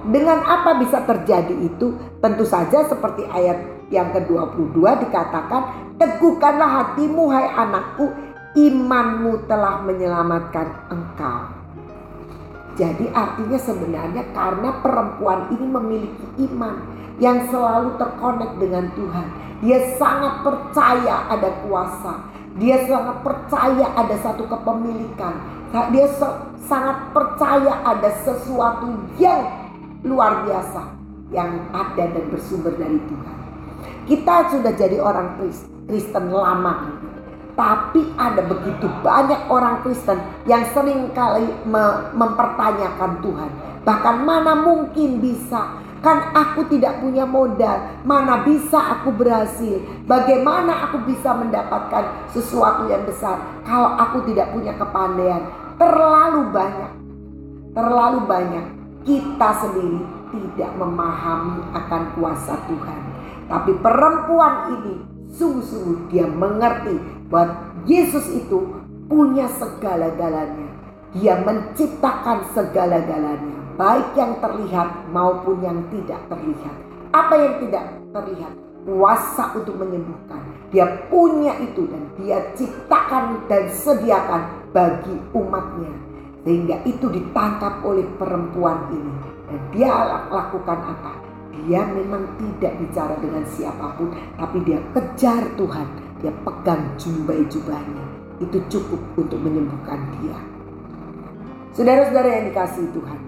Dengan 0.00 0.40
apa 0.48 0.80
bisa 0.80 1.04
terjadi 1.04 1.52
itu? 1.60 1.92
Tentu 2.24 2.48
saja 2.48 2.88
seperti 2.88 3.28
ayat 3.28 3.88
yang 3.92 4.08
ke-22 4.16 4.80
dikatakan, 5.04 5.92
"Teguhkanlah 6.00 6.70
hatimu 6.80 7.28
hai 7.28 7.52
anakku, 7.52 8.08
imanmu 8.56 9.44
telah 9.44 9.84
menyelamatkan 9.84 10.88
engkau." 10.88 11.52
Jadi 12.80 13.12
artinya 13.12 13.60
sebenarnya 13.60 14.24
karena 14.32 14.72
perempuan 14.80 15.52
ini 15.52 15.66
memiliki 15.68 16.48
iman 16.48 16.80
yang 17.20 17.44
selalu 17.52 18.00
terkonek 18.00 18.56
dengan 18.56 18.88
Tuhan. 18.96 19.26
Dia 19.60 20.00
sangat 20.00 20.40
percaya 20.40 21.28
ada 21.28 21.52
kuasa. 21.68 22.24
Dia 22.56 22.80
sangat 22.88 23.20
percaya 23.20 23.92
ada 23.92 24.16
satu 24.24 24.48
kepemilikan. 24.48 25.36
Dia 25.92 26.08
sangat 26.64 27.12
percaya 27.12 27.84
ada 27.84 28.08
sesuatu 28.24 28.96
yang 29.20 29.59
luar 30.04 30.48
biasa 30.48 30.82
yang 31.30 31.70
ada 31.70 32.04
dan 32.10 32.24
bersumber 32.32 32.74
dari 32.74 32.98
Tuhan. 33.06 33.36
Kita 34.08 34.50
sudah 34.50 34.72
jadi 34.74 34.98
orang 34.98 35.38
Kristen 35.86 36.32
lama 36.32 36.98
tapi 37.60 38.00
ada 38.16 38.40
begitu 38.40 38.88
banyak 39.04 39.50
orang 39.52 39.84
Kristen 39.84 40.16
yang 40.48 40.64
sering 40.72 41.12
kali 41.12 41.44
mempertanyakan 42.16 43.20
Tuhan. 43.20 43.50
Bahkan 43.84 44.16
mana 44.24 44.56
mungkin 44.56 45.20
bisa 45.20 45.80
Kan 46.00 46.32
aku 46.32 46.64
tidak 46.72 46.96
punya 47.04 47.28
modal. 47.28 48.00
Mana 48.08 48.40
bisa 48.40 48.80
aku 48.96 49.12
berhasil? 49.12 49.84
Bagaimana 50.08 50.88
aku 50.88 51.04
bisa 51.04 51.36
mendapatkan 51.36 52.32
sesuatu 52.32 52.88
yang 52.88 53.04
besar 53.04 53.36
kalau 53.68 54.00
aku 54.00 54.24
tidak 54.24 54.48
punya 54.48 54.72
kepandaian? 54.80 55.44
Terlalu 55.76 56.56
banyak. 56.56 56.92
Terlalu 57.76 58.20
banyak 58.24 58.79
kita 59.04 59.48
sendiri 59.64 60.00
tidak 60.30 60.70
memahami 60.78 61.64
akan 61.74 62.02
kuasa 62.14 62.54
Tuhan. 62.68 63.00
Tapi 63.50 63.72
perempuan 63.82 64.54
ini 64.78 64.94
sungguh-sungguh 65.34 66.10
dia 66.12 66.26
mengerti 66.26 66.96
bahwa 67.26 67.74
Yesus 67.86 68.30
itu 68.30 68.78
punya 69.10 69.50
segala-galanya. 69.58 70.70
Dia 71.10 71.42
menciptakan 71.42 72.54
segala-galanya 72.54 73.60
baik 73.80 74.12
yang 74.12 74.36
terlihat 74.44 75.08
maupun 75.08 75.56
yang 75.64 75.80
tidak 75.88 76.20
terlihat. 76.28 76.76
Apa 77.16 77.34
yang 77.40 77.54
tidak 77.64 77.84
terlihat? 78.12 78.52
Kuasa 78.84 79.56
untuk 79.56 79.76
menyembuhkan. 79.80 80.40
Dia 80.68 81.08
punya 81.08 81.56
itu 81.64 81.88
dan 81.88 82.04
dia 82.20 82.38
ciptakan 82.56 83.44
dan 83.48 83.72
sediakan 83.72 84.42
bagi 84.76 85.16
umatnya. 85.32 86.09
Sehingga 86.44 86.80
itu 86.88 87.06
ditangkap 87.12 87.84
oleh 87.84 88.06
perempuan 88.16 88.88
ini. 88.92 89.14
Dan 89.50 89.60
dia 89.74 89.92
lakukan 90.30 90.78
apa? 90.78 91.12
Dia 91.52 91.84
memang 91.84 92.24
tidak 92.40 92.80
bicara 92.80 93.14
dengan 93.20 93.44
siapa 93.44 93.92
pun. 94.00 94.14
Tapi 94.40 94.58
dia 94.64 94.80
kejar 94.96 95.44
Tuhan. 95.60 95.88
Dia 96.24 96.32
pegang 96.44 96.84
jubah-jubahnya. 96.96 98.04
Itu 98.40 98.56
cukup 98.72 99.00
untuk 99.20 99.36
menyembuhkan 99.36 100.00
dia. 100.20 100.38
Saudara-saudara 101.76 102.28
yang 102.40 102.44
dikasih 102.50 102.88
Tuhan. 102.96 103.20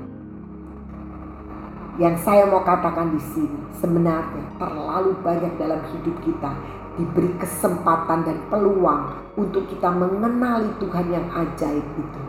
Yang 2.00 2.25
saya 2.25 2.49
mau 2.49 2.64
katakan 2.64 3.12
di 3.12 3.21
sini 3.21 3.61
sebenarnya 3.76 4.57
terlalu 4.57 5.12
banyak 5.21 5.52
dalam 5.61 5.85
hidup 5.92 6.16
kita 6.25 6.57
diberi 6.97 7.37
kesempatan 7.37 8.25
dan 8.25 8.40
peluang 8.49 9.12
untuk 9.37 9.69
kita 9.69 9.92
mengenali 9.92 10.73
Tuhan 10.81 11.07
yang 11.12 11.26
ajaib 11.28 11.85
itu. 11.85 12.23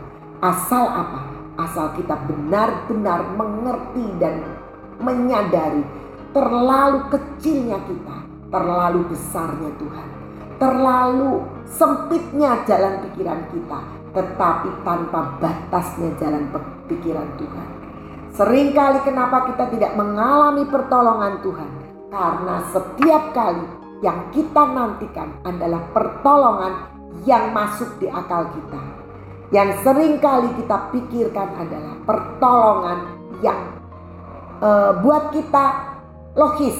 Asal 0.44 0.84
apa? 0.92 1.24
Asal 1.56 1.96
kita 1.96 2.20
benar-benar 2.28 3.32
mengerti 3.32 4.04
dan 4.20 4.44
menyadari 5.00 5.80
terlalu 6.36 7.08
kecilnya 7.08 7.80
kita, 7.88 8.16
terlalu 8.52 9.08
besarnya 9.08 9.72
Tuhan, 9.80 10.08
terlalu 10.60 11.48
sempitnya 11.64 12.60
jalan 12.68 13.00
pikiran 13.08 13.40
kita, 13.56 13.80
tetapi 14.12 14.68
tanpa 14.84 15.32
batasnya 15.40 16.12
jalan 16.20 16.52
pikiran 16.92 17.28
Tuhan. 17.40 17.68
Seringkali 18.36 19.00
kenapa 19.00 19.48
kita 19.48 19.72
tidak 19.72 19.96
mengalami 19.96 20.68
pertolongan 20.68 21.40
Tuhan? 21.40 21.70
Karena 22.12 22.56
setiap 22.68 23.32
kali 23.32 23.64
yang 24.04 24.28
kita 24.28 24.62
nantikan 24.76 25.40
adalah 25.40 25.80
pertolongan 25.96 26.92
yang 27.24 27.54
masuk 27.56 27.96
di 27.96 28.12
akal 28.12 28.44
kita. 28.52 28.93
Yang 29.54 29.86
sering 29.86 30.18
kali 30.18 30.50
kita 30.58 30.90
pikirkan 30.90 31.48
adalah 31.54 31.94
pertolongan 32.02 32.98
yang 33.38 33.78
uh, 34.58 34.98
buat 34.98 35.30
kita 35.30 35.94
logis, 36.34 36.74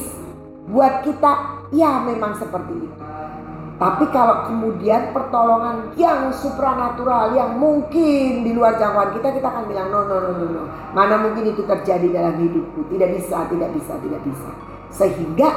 buat 0.67 1.07
kita 1.07 1.63
ya 1.71 2.03
memang 2.03 2.35
seperti 2.35 2.75
itu. 2.75 3.03
Tapi 3.75 4.11
kalau 4.11 4.51
kemudian 4.51 5.15
pertolongan 5.15 5.95
yang 5.95 6.35
supranatural 6.35 7.35
yang 7.39 7.59
mungkin 7.63 8.43
di 8.43 8.51
luar 8.51 8.75
jangkauan 8.75 9.19
kita 9.19 9.35
kita 9.39 9.47
akan 9.51 9.65
bilang 9.71 9.95
no 9.95 10.07
no 10.11 10.17
no 10.19 10.31
no 10.35 10.47
no. 10.51 10.63
Mana 10.95 11.23
mungkin 11.23 11.55
itu 11.55 11.63
terjadi 11.63 12.11
dalam 12.11 12.43
hidupku? 12.43 12.91
Tidak 12.91 13.09
bisa, 13.19 13.47
tidak 13.51 13.71
bisa, 13.71 13.95
tidak 14.03 14.21
bisa. 14.27 14.51
Sehingga 14.91 15.51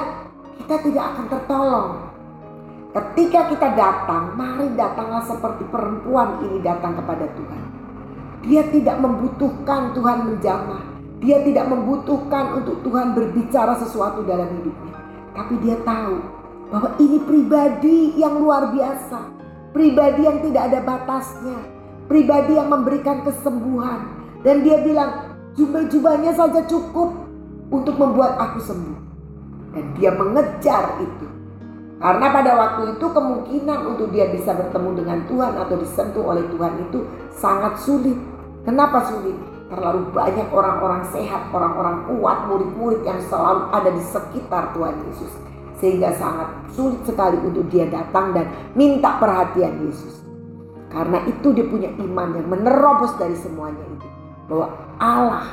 kita 0.61 0.75
tidak 0.85 1.03
akan 1.13 1.25
tertolong. 1.33 1.89
Ketika 2.95 3.51
kita 3.51 3.75
datang, 3.75 4.39
mari 4.39 4.71
datanglah 4.79 5.19
seperti 5.27 5.67
perempuan 5.67 6.39
ini 6.47 6.63
datang 6.63 6.95
kepada 6.95 7.27
Tuhan. 7.35 7.63
Dia 8.47 8.63
tidak 8.71 8.97
membutuhkan 9.03 9.91
Tuhan 9.91 10.17
menjamah. 10.31 10.83
Dia 11.19 11.43
tidak 11.43 11.67
membutuhkan 11.67 12.63
untuk 12.63 12.79
Tuhan 12.85 13.11
berbicara 13.11 13.75
sesuatu 13.81 14.23
dalam 14.23 14.47
hidupnya. 14.61 14.95
Tapi 15.35 15.53
dia 15.59 15.75
tahu 15.83 16.15
bahwa 16.71 16.95
ini 17.01 17.17
pribadi 17.21 18.15
yang 18.15 18.39
luar 18.39 18.71
biasa, 18.71 19.19
pribadi 19.75 20.21
yang 20.23 20.39
tidak 20.45 20.63
ada 20.71 20.79
batasnya, 20.85 21.59
pribadi 22.07 22.55
yang 22.55 22.71
memberikan 22.71 23.25
kesembuhan. 23.27 24.15
Dan 24.45 24.63
dia 24.63 24.79
bilang, 24.79 25.35
jubah-jubahnya 25.59 26.31
saja 26.37 26.63
cukup 26.69 27.13
untuk 27.73 27.99
membuat 27.99 28.37
aku 28.39 28.63
sembuh. 28.63 28.99
Dan 29.75 29.85
dia 29.99 30.13
mengejar 30.15 31.03
itu. 31.03 31.36
Karena 31.97 32.29
pada 32.29 32.51
waktu 32.53 32.93
itu 32.93 33.05
kemungkinan 33.09 33.79
untuk 33.89 34.13
dia 34.13 34.29
bisa 34.29 34.53
bertemu 34.53 35.01
dengan 35.01 35.19
Tuhan 35.25 35.53
atau 35.57 35.75
disentuh 35.81 36.23
oleh 36.29 36.45
Tuhan 36.53 36.73
itu 36.85 36.99
sangat 37.33 37.73
sulit. 37.81 38.17
Kenapa 38.61 39.01
sulit? 39.09 39.33
Terlalu 39.67 40.13
banyak 40.13 40.47
orang-orang 40.53 41.03
sehat, 41.09 41.49
orang-orang 41.49 42.05
kuat, 42.05 42.47
murid-murid 42.47 43.01
yang 43.01 43.19
selalu 43.25 43.67
ada 43.73 43.89
di 43.91 44.03
sekitar 44.05 44.71
Tuhan 44.77 44.95
Yesus 45.09 45.33
sehingga 45.77 46.09
sangat 46.17 46.49
sulit 46.73 47.01
sekali 47.05 47.37
untuk 47.41 47.69
dia 47.69 47.85
datang 47.85 48.33
dan 48.33 48.49
minta 48.73 49.17
perhatian 49.21 49.85
Yesus. 49.85 50.25
Karena 50.89 51.21
itu 51.29 51.53
dia 51.53 51.67
punya 51.67 51.91
iman 51.93 52.33
yang 52.33 52.47
menerobos 52.49 53.13
dari 53.21 53.37
semuanya 53.37 53.85
itu. 53.85 54.07
Bahwa 54.47 54.67
Allah 54.97 55.45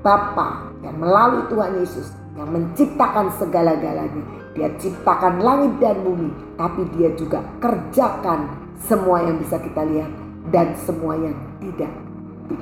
Bapa 0.00 0.70
yang 0.80 0.96
melalui 1.02 1.44
Tuhan 1.50 1.72
Yesus 1.82 2.14
yang 2.38 2.48
menciptakan 2.54 3.34
segala-galanya. 3.36 4.45
Dia 4.56 4.72
ciptakan 4.80 5.44
langit 5.44 5.76
dan 5.78 6.00
bumi. 6.00 6.32
Tapi 6.56 6.88
dia 6.96 7.12
juga 7.12 7.44
kerjakan 7.60 8.72
semua 8.80 9.20
yang 9.22 9.36
bisa 9.36 9.60
kita 9.60 9.84
lihat. 9.84 10.10
Dan 10.48 10.72
semua 10.80 11.14
yang 11.20 11.36
tidak 11.60 11.92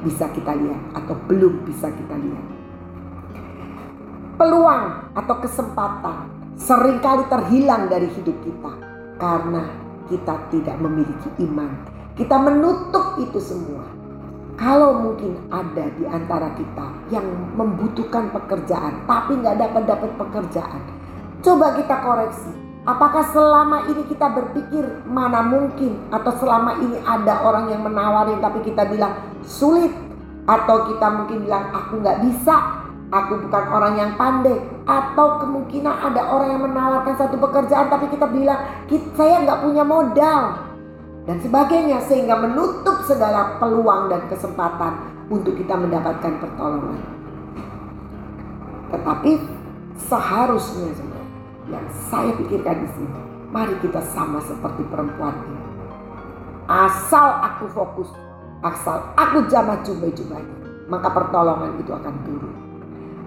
bisa 0.03 0.27
kita 0.35 0.53
lihat. 0.59 0.83
Atau 0.99 1.15
belum 1.31 1.63
bisa 1.63 1.89
kita 1.95 2.19
lihat. 2.19 2.47
Peluang 4.35 5.15
atau 5.15 5.37
kesempatan 5.39 6.27
sering 6.59 6.99
kali 6.99 7.23
terhilang 7.31 7.87
dari 7.87 8.11
hidup 8.19 8.35
kita 8.43 8.73
karena 9.19 9.63
kita 10.11 10.35
tidak 10.51 10.77
memiliki 10.83 11.31
iman. 11.47 11.71
Kita 12.15 12.39
menutup 12.39 13.19
itu 13.19 13.39
semua. 13.43 13.83
Kalau 14.55 15.03
mungkin 15.03 15.35
ada 15.51 15.91
di 15.99 16.07
antara 16.07 16.55
kita 16.55 16.87
yang 17.11 17.27
membutuhkan 17.59 18.31
pekerjaan 18.31 19.03
tapi 19.03 19.35
nggak 19.43 19.59
dapat 19.59 19.83
dapat 19.83 20.11
pekerjaan, 20.15 20.83
coba 21.45 21.77
kita 21.77 21.97
koreksi. 22.01 22.53
Apakah 22.85 23.25
selama 23.33 23.89
ini 23.89 24.05
kita 24.09 24.29
berpikir 24.29 24.85
mana 25.09 25.41
mungkin 25.41 26.05
atau 26.13 26.33
selama 26.37 26.81
ini 26.85 27.01
ada 27.01 27.41
orang 27.45 27.73
yang 27.73 27.81
menawarin 27.81 28.41
tapi 28.45 28.61
kita 28.61 28.85
bilang 28.89 29.13
sulit 29.41 29.93
atau 30.45 30.93
kita 30.93 31.07
mungkin 31.09 31.49
bilang 31.49 31.73
aku 31.73 32.05
nggak 32.05 32.21
bisa 32.29 32.85
aku 33.09 33.41
bukan 33.49 33.65
orang 33.73 33.95
yang 33.97 34.13
pandai 34.21 34.61
atau 34.85 35.41
kemungkinan 35.41 35.97
ada 35.97 36.29
orang 36.29 36.49
yang 36.53 36.63
menawarkan 36.69 37.17
satu 37.17 37.41
pekerjaan 37.41 37.89
tapi 37.89 38.13
kita 38.13 38.29
bilang 38.29 38.61
saya 39.17 39.41
nggak 39.49 39.65
punya 39.65 39.85
modal 39.87 40.41
dan 41.25 41.41
sebagainya 41.41 42.05
sehingga 42.05 42.37
menutup 42.37 43.01
segala 43.09 43.57
peluang 43.57 44.13
dan 44.13 44.29
kesempatan 44.29 45.09
untuk 45.33 45.57
kita 45.57 45.73
mendapatkan 45.73 46.37
pertolongan. 46.37 47.01
Tetapi 48.93 49.31
seharusnya 49.97 50.93
yang 51.75 51.87
saya 52.07 52.31
pikirkan 52.39 52.87
di 52.87 52.89
sini, 52.95 53.21
mari 53.51 53.75
kita 53.83 53.99
sama 54.15 54.39
seperti 54.47 54.87
perempuan 54.87 55.35
ini. 55.43 55.63
Asal 56.71 57.43
aku 57.43 57.67
fokus, 57.75 58.09
asal 58.63 59.11
aku 59.19 59.45
jamah 59.51 59.83
jumbai-jumbainya, 59.83 60.89
maka 60.89 61.11
pertolongan 61.11 61.77
itu 61.83 61.91
akan 61.91 62.15
turun. 62.25 62.55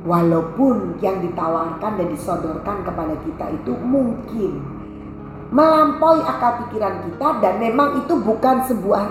Walaupun 0.08 1.04
yang 1.04 1.20
ditawarkan 1.20 2.00
dan 2.00 2.08
disodorkan 2.16 2.88
kepada 2.88 3.16
kita 3.28 3.46
itu 3.52 3.76
mungkin 3.84 4.64
melampaui 5.52 6.24
akal 6.24 6.64
pikiran 6.64 7.04
kita 7.08 7.28
dan 7.44 7.54
memang 7.60 8.04
itu 8.04 8.16
bukan 8.20 8.64
sebuah 8.68 9.04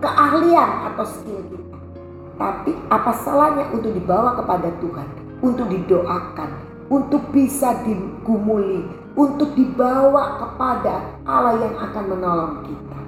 keahlian 0.00 0.70
atau 0.92 1.04
skill 1.04 1.42
kita. 1.52 1.76
Tapi 2.38 2.70
apa 2.88 3.12
salahnya 3.18 3.66
untuk 3.74 3.92
dibawa 3.92 4.38
kepada 4.38 4.70
Tuhan, 4.78 5.08
untuk 5.42 5.66
didoakan, 5.68 6.50
untuk 6.88 7.22
bisa 7.32 7.84
digumuli, 7.84 8.84
untuk 9.16 9.52
dibawa 9.52 10.40
kepada 10.40 11.20
Allah 11.28 11.60
yang 11.60 11.76
akan 11.76 12.04
menolong 12.08 12.54
kita. 12.64 12.98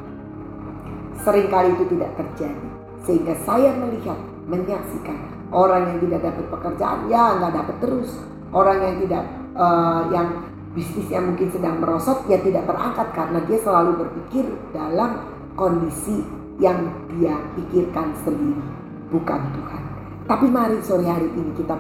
Seringkali 1.20 1.76
itu 1.76 1.84
tidak 1.96 2.16
terjadi. 2.16 2.68
Sehingga 3.04 3.34
saya 3.44 3.72
melihat, 3.76 4.16
menyaksikan 4.48 5.40
Orang 5.50 5.82
yang 5.90 5.98
tidak 6.06 6.30
dapat 6.30 6.46
pekerjaan 6.46 7.10
ya 7.10 7.34
nggak 7.42 7.52
dapat 7.58 7.76
terus. 7.82 8.10
Orang 8.54 8.78
yang 8.86 9.02
tidak 9.02 9.24
uh, 9.58 10.06
yang 10.14 10.46
bisnisnya 10.70 11.18
mungkin 11.18 11.50
sedang 11.50 11.82
merosot 11.82 12.22
ya 12.30 12.38
tidak 12.38 12.70
terangkat 12.70 13.10
karena 13.10 13.38
dia 13.50 13.58
selalu 13.58 14.06
berpikir 14.06 14.46
dalam 14.70 15.26
kondisi 15.58 16.22
yang 16.62 16.86
dia 17.10 17.34
pikirkan 17.58 18.14
sendiri 18.22 18.62
bukan 19.10 19.42
Tuhan. 19.58 19.82
Tapi 20.30 20.46
mari 20.46 20.78
sore 20.86 21.10
hari 21.10 21.26
ini 21.34 21.50
kita 21.58 21.74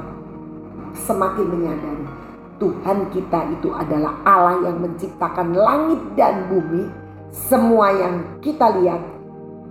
semakin 0.94 1.46
menyadari 1.46 2.20
Tuhan 2.60 3.08
kita 3.08 3.40
itu 3.56 3.72
adalah 3.72 4.20
Allah 4.28 4.68
yang 4.68 4.84
menciptakan 4.84 5.56
langit 5.56 6.00
dan 6.12 6.44
bumi, 6.52 6.92
semua 7.32 7.88
yang 7.96 8.20
kita 8.44 8.68
lihat, 8.76 9.00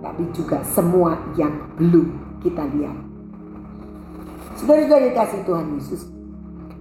tapi 0.02 0.26
juga 0.34 0.58
semua 0.66 1.14
yang 1.38 1.54
belum 1.78 2.10
kita 2.42 2.66
lihat. 2.74 2.98
Saudara-saudara 4.58 5.06
dikasih 5.06 5.40
Tuhan 5.46 5.66
Yesus. 5.78 6.02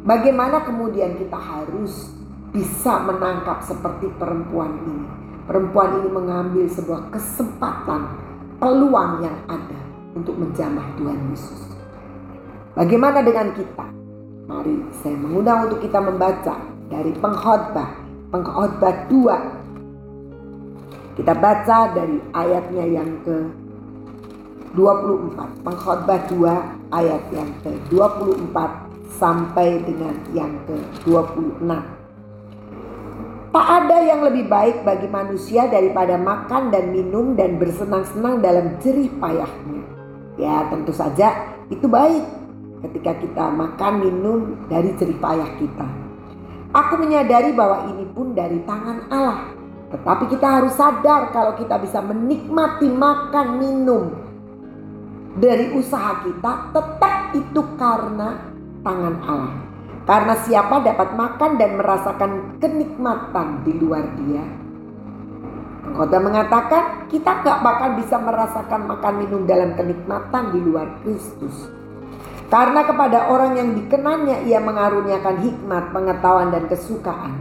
Bagaimana 0.01 0.65
kemudian 0.65 1.13
kita 1.21 1.37
harus 1.37 2.09
bisa 2.49 3.05
menangkap 3.05 3.61
seperti 3.61 4.09
perempuan 4.17 4.81
ini. 4.81 5.05
Perempuan 5.45 6.01
ini 6.01 6.09
mengambil 6.09 6.65
sebuah 6.65 7.13
kesempatan, 7.13 8.09
peluang 8.57 9.21
yang 9.21 9.37
ada 9.45 9.79
untuk 10.17 10.33
menjamah 10.41 10.89
Tuhan 10.97 11.19
Yesus. 11.29 11.61
Bagaimana 12.73 13.21
dengan 13.21 13.53
kita? 13.53 13.98
Mari 14.49 14.81
saya 15.05 15.13
mengundang 15.13 15.69
untuk 15.69 15.85
kita 15.85 16.01
membaca 16.01 16.57
dari 16.89 17.13
pengkhotbah, 17.21 18.01
pengkhotbah 18.33 19.05
2. 19.05 21.21
Kita 21.21 21.37
baca 21.37 21.93
dari 21.93 22.17
ayatnya 22.33 22.85
yang 22.89 23.13
ke 23.21 23.45
24. 24.73 25.37
Pengkhotbah 25.61 26.19
2 26.33 26.49
ayat 26.89 27.21
yang 27.29 27.45
ke-24 27.61 28.57
sampai 29.21 29.85
dengan 29.85 30.17
yang 30.33 30.57
ke-26. 30.65 31.69
Tak 33.53 33.67
ada 33.69 33.97
yang 34.01 34.25
lebih 34.25 34.49
baik 34.49 34.81
bagi 34.81 35.05
manusia 35.13 35.69
daripada 35.69 36.17
makan 36.17 36.73
dan 36.73 36.89
minum 36.89 37.37
dan 37.37 37.61
bersenang-senang 37.61 38.41
dalam 38.41 38.81
jerih 38.81 39.13
payahnya. 39.21 39.85
Ya 40.41 40.65
tentu 40.73 40.89
saja 40.89 41.53
itu 41.69 41.85
baik 41.85 42.38
ketika 42.87 43.11
kita 43.19 43.45
makan 43.51 43.93
minum 43.99 44.39
dari 44.71 44.95
jerih 44.95 45.19
payah 45.19 45.51
kita. 45.59 45.87
Aku 46.69 47.01
menyadari 47.01 47.51
bahwa 47.57 47.89
ini 47.89 48.05
pun 48.13 48.37
dari 48.37 48.61
tangan 48.63 49.09
Allah. 49.09 49.51
Tetapi 49.89 50.29
kita 50.29 50.47
harus 50.61 50.77
sadar 50.77 51.33
kalau 51.33 51.57
kita 51.57 51.81
bisa 51.81 51.97
menikmati 51.97 52.85
makan 52.85 53.47
minum 53.57 54.29
dari 55.39 55.71
usaha 55.73 56.19
kita 56.25 56.73
tetap 56.75 57.33
itu 57.33 57.61
karena 57.79 58.37
tangan 58.85 59.15
Allah. 59.25 59.55
Karena 60.03 60.33
siapa 60.41 60.81
dapat 60.81 61.13
makan 61.13 61.51
dan 61.61 61.77
merasakan 61.77 62.31
kenikmatan 62.57 63.61
di 63.61 63.73
luar 63.77 64.05
dia. 64.17 64.41
Pengkhotbah 65.85 66.21
mengatakan 66.21 66.83
kita 67.09 67.45
gak 67.45 67.61
bakal 67.65 67.97
bisa 67.97 68.17
merasakan 68.17 68.89
makan 68.89 69.13
minum 69.25 69.41
dalam 69.45 69.73
kenikmatan 69.73 70.53
di 70.53 70.59
luar 70.61 70.87
Kristus. 71.01 71.78
Karena 72.49 72.81
kepada 72.81 73.29
orang 73.29 73.61
yang 73.61 73.69
dikenannya 73.77 74.49
ia 74.49 74.57
mengaruniakan 74.57 75.37
hikmat, 75.45 75.93
pengetahuan 75.93 76.49
dan 76.49 76.65
kesukaan. 76.65 77.33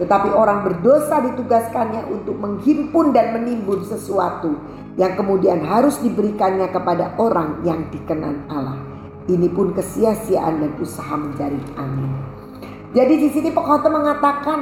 Tetapi 0.00 0.32
orang 0.32 0.64
berdosa 0.64 1.20
ditugaskannya 1.20 2.08
untuk 2.08 2.34
menghimpun 2.40 3.12
dan 3.12 3.36
menimbun 3.36 3.84
sesuatu 3.84 4.56
yang 4.96 5.14
kemudian 5.14 5.62
harus 5.62 6.00
diberikannya 6.00 6.72
kepada 6.72 7.12
orang 7.20 7.60
yang 7.62 7.86
dikenan 7.92 8.48
Allah. 8.48 8.80
Ini 9.28 9.52
pun 9.52 9.76
kesia-siaan 9.76 10.64
dan 10.64 10.72
usaha 10.80 11.12
mencari 11.12 11.60
angin. 11.76 12.12
Jadi 12.96 13.14
di 13.20 13.28
sini 13.36 13.48
pengkhotbah 13.52 13.92
mengatakan 13.92 14.58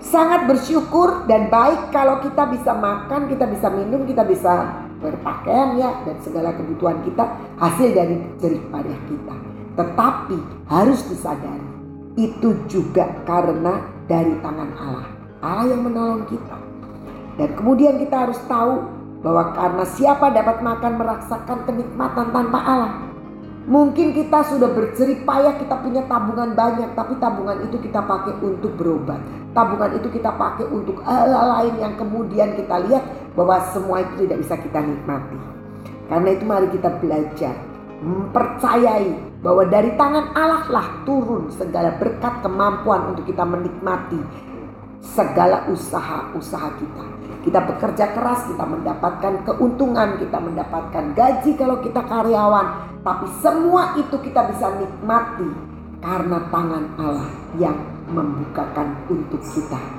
sangat 0.00 0.48
bersyukur 0.48 1.28
dan 1.28 1.52
baik 1.52 1.92
kalau 1.92 2.24
kita 2.24 2.48
bisa 2.48 2.72
makan, 2.72 3.28
kita 3.28 3.44
bisa 3.44 3.68
minum, 3.68 4.08
kita 4.08 4.24
bisa 4.24 4.87
berpakaian 4.98 5.78
ya 5.78 5.90
dan 6.04 6.16
segala 6.22 6.50
kebutuhan 6.54 7.02
kita 7.06 7.24
hasil 7.58 7.88
dari 7.94 8.16
jerih 8.42 8.62
payah 8.70 9.00
kita. 9.06 9.34
Tetapi 9.78 10.38
harus 10.66 11.00
disadari 11.06 11.68
itu 12.18 12.50
juga 12.66 13.06
karena 13.22 13.78
dari 14.10 14.34
tangan 14.42 14.70
Allah. 14.74 15.08
Allah 15.38 15.66
yang 15.70 15.86
menolong 15.86 16.26
kita. 16.26 16.58
Dan 17.38 17.54
kemudian 17.54 18.02
kita 18.02 18.26
harus 18.26 18.40
tahu 18.50 18.82
bahwa 19.22 19.54
karena 19.54 19.84
siapa 19.86 20.34
dapat 20.34 20.58
makan 20.62 20.92
merasakan 20.98 21.58
kenikmatan 21.62 22.26
tanpa 22.34 22.58
Allah. 22.58 22.94
Mungkin 23.68 24.16
kita 24.16 24.48
sudah 24.48 24.72
berjerih 24.72 25.28
payah, 25.28 25.60
kita 25.60 25.76
punya 25.84 26.00
tabungan 26.08 26.56
banyak, 26.56 26.88
tapi 26.96 27.20
tabungan 27.20 27.68
itu 27.68 27.76
kita 27.76 28.00
pakai 28.00 28.32
untuk 28.40 28.72
berobat. 28.80 29.20
Tabungan 29.52 29.92
itu 29.92 30.08
kita 30.08 30.32
pakai 30.40 30.64
untuk 30.72 31.04
hal-hal 31.04 31.52
lain 31.52 31.74
yang 31.76 31.92
kemudian 32.00 32.56
kita 32.56 32.80
lihat 32.88 33.04
bahwa 33.38 33.62
semua 33.70 34.02
itu 34.02 34.26
tidak 34.26 34.42
bisa 34.42 34.54
kita 34.58 34.82
nikmati. 34.82 35.38
Karena 36.10 36.28
itu 36.34 36.42
mari 36.42 36.66
kita 36.74 36.90
belajar 36.98 37.54
mempercayai 38.02 39.38
bahwa 39.38 39.62
dari 39.70 39.94
tangan 39.94 40.34
Allah 40.34 40.66
lah 40.66 40.86
turun 41.06 41.46
segala 41.54 41.94
berkat 41.94 42.42
kemampuan 42.42 43.14
untuk 43.14 43.30
kita 43.30 43.46
menikmati 43.46 44.18
segala 44.98 45.70
usaha-usaha 45.70 46.68
kita. 46.82 47.04
Kita 47.38 47.62
bekerja 47.62 48.18
keras, 48.18 48.50
kita 48.50 48.66
mendapatkan 48.66 49.46
keuntungan, 49.46 50.18
kita 50.18 50.38
mendapatkan 50.42 51.14
gaji 51.14 51.54
kalau 51.54 51.78
kita 51.78 52.02
karyawan. 52.02 52.66
Tapi 53.06 53.26
semua 53.38 53.94
itu 53.94 54.18
kita 54.18 54.50
bisa 54.50 54.74
nikmati 54.74 55.46
karena 56.02 56.38
tangan 56.50 56.84
Allah 56.98 57.30
yang 57.56 57.78
membukakan 58.10 58.98
untuk 59.06 59.38
kita. 59.54 59.97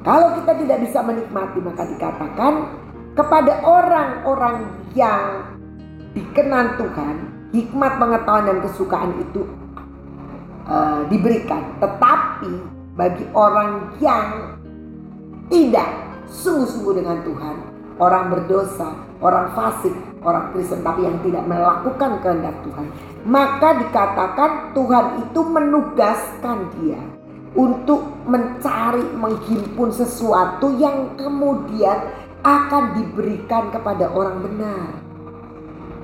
Kalau 0.00 0.32
kita 0.40 0.52
tidak 0.56 0.78
bisa 0.88 1.04
menikmati 1.04 1.60
maka 1.60 1.84
dikatakan 1.84 2.52
kepada 3.12 3.60
orang-orang 3.60 4.72
yang 4.96 5.44
dikenan 6.16 6.80
Tuhan, 6.80 7.16
hikmat 7.52 7.92
pengetahuan 8.00 8.48
dan 8.48 8.58
kesukaan 8.64 9.12
itu 9.20 9.44
uh, 10.64 11.04
diberikan. 11.12 11.76
Tetapi 11.84 12.52
bagi 12.96 13.24
orang 13.36 13.92
yang 14.00 14.56
tidak 15.52 15.88
sungguh-sungguh 16.32 16.94
dengan 16.96 17.20
Tuhan, 17.20 17.56
orang 18.00 18.32
berdosa, 18.32 18.96
orang 19.20 19.52
fasik, 19.52 19.92
orang 20.24 20.48
Kristen 20.56 20.80
tapi 20.80 21.04
yang 21.04 21.20
tidak 21.20 21.44
melakukan 21.44 22.24
kehendak 22.24 22.56
Tuhan, 22.64 22.86
maka 23.28 23.76
dikatakan 23.84 24.72
Tuhan 24.72 25.06
itu 25.28 25.40
menugaskan 25.44 26.58
dia 26.80 27.19
untuk 27.54 28.06
mencari 28.30 29.02
menghimpun 29.18 29.90
sesuatu 29.90 30.70
yang 30.78 31.18
kemudian 31.18 32.14
akan 32.40 32.84
diberikan 32.96 33.74
kepada 33.74 34.08
orang 34.10 34.38
benar. 34.40 34.86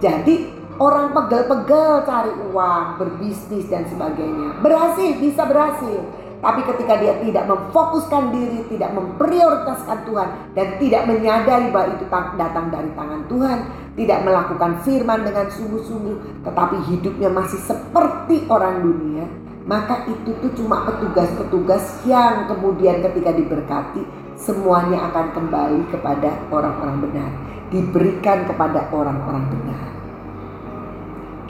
Jadi 0.03 0.53
orang 0.77 1.17
pegel-pegel 1.17 2.05
cari 2.05 2.33
uang, 2.53 3.01
berbisnis 3.01 3.65
dan 3.73 3.89
sebagainya. 3.89 4.61
Berhasil, 4.61 5.17
bisa 5.17 5.49
berhasil. 5.49 6.01
Tapi 6.37 6.61
ketika 6.69 7.01
dia 7.01 7.17
tidak 7.25 7.49
memfokuskan 7.49 8.29
diri, 8.29 8.61
tidak 8.69 8.93
memprioritaskan 8.93 10.05
Tuhan 10.05 10.29
dan 10.53 10.67
tidak 10.77 11.03
menyadari 11.09 11.73
bahwa 11.73 11.97
itu 11.97 12.05
datang 12.37 12.69
dari 12.69 12.93
tangan 12.93 13.25
Tuhan, 13.25 13.59
tidak 13.97 14.19
melakukan 14.21 14.73
firman 14.85 15.25
dengan 15.25 15.49
sungguh-sungguh, 15.49 16.45
tetapi 16.45 16.77
hidupnya 16.93 17.33
masih 17.33 17.57
seperti 17.65 18.45
orang 18.53 18.85
dunia, 18.85 19.25
maka 19.67 20.07
itu 20.07 20.31
tuh 20.39 20.53
cuma 20.55 20.87
petugas-petugas 20.87 22.07
yang 22.07 22.47
kemudian 22.47 23.03
ketika 23.03 23.35
diberkati 23.35 24.07
semuanya 24.39 25.11
akan 25.11 25.35
kembali 25.35 25.91
kepada 25.91 26.39
orang-orang 26.55 27.03
benar, 27.03 27.31
diberikan 27.75 28.47
kepada 28.47 28.87
orang-orang 28.95 29.43
benar. 29.51 29.91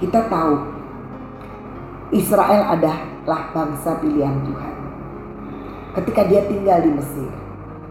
Kita 0.01 0.33
tahu 0.33 0.55
Israel 2.17 2.73
adalah 2.73 2.99
bangsa 3.53 4.01
pilihan 4.01 4.37
Tuhan. 4.49 4.75
Ketika 6.01 6.25
dia 6.25 6.41
tinggal 6.49 6.89
di 6.89 6.93
Mesir, 6.97 7.33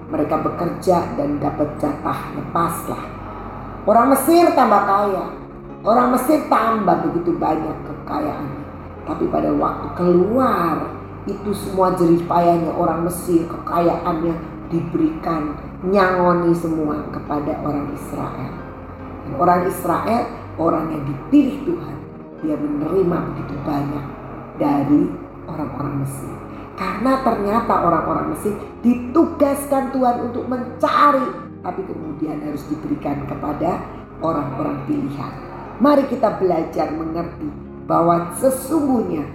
mereka 0.09 0.41
bekerja 0.41 1.05
dan 1.17 1.38
dapat 1.38 1.69
jatahnya 1.77 2.43
paslah. 2.49 3.03
Orang 3.85 4.13
Mesir 4.13 4.49
tambah 4.57 4.81
kaya, 4.89 5.25
orang 5.85 6.17
Mesir 6.17 6.49
tambah 6.49 6.97
begitu 7.09 7.33
banyak 7.38 7.77
kekayaannya. 7.85 8.55
Tapi 9.06 9.30
pada 9.30 9.54
waktu 9.54 9.88
keluar 9.94 10.76
itu 11.26 11.50
semua 11.54 11.94
jerih 11.98 12.22
payahnya 12.26 12.74
orang 12.74 13.06
Mesir, 13.06 13.46
kekayaannya 13.50 14.34
diberikan 14.70 15.58
nyangoni 15.86 16.54
semua 16.58 17.06
kepada 17.13 17.54
orang 17.62 17.94
Israel. 17.94 18.54
Dan 19.26 19.34
orang 19.38 19.62
Israel, 19.70 20.24
orang 20.58 20.86
yang 20.94 21.04
dipilih 21.06 21.58
Tuhan, 21.65 21.96
dia 22.41 22.56
menerima 22.58 23.18
begitu 23.34 23.56
banyak 23.65 24.06
dari 24.62 25.02
orang-orang 25.50 26.06
Mesir. 26.06 26.34
Karena 26.76 27.24
ternyata 27.24 27.74
orang-orang 27.88 28.36
Mesir 28.36 28.54
ditugaskan 28.86 29.96
Tuhan 29.96 30.30
untuk 30.30 30.46
mencari, 30.46 31.26
tapi 31.63 31.82
kemudian 31.88 32.41
harus 32.46 32.62
diberikan 32.70 33.26
kepada 33.26 33.82
orang-orang 34.22 34.78
pilihan. 34.86 35.34
Mari 35.82 36.08
kita 36.08 36.38
belajar 36.39 36.88
mengerti 36.94 37.74
bahwa 37.86 38.34
sesungguhnya 38.38 39.26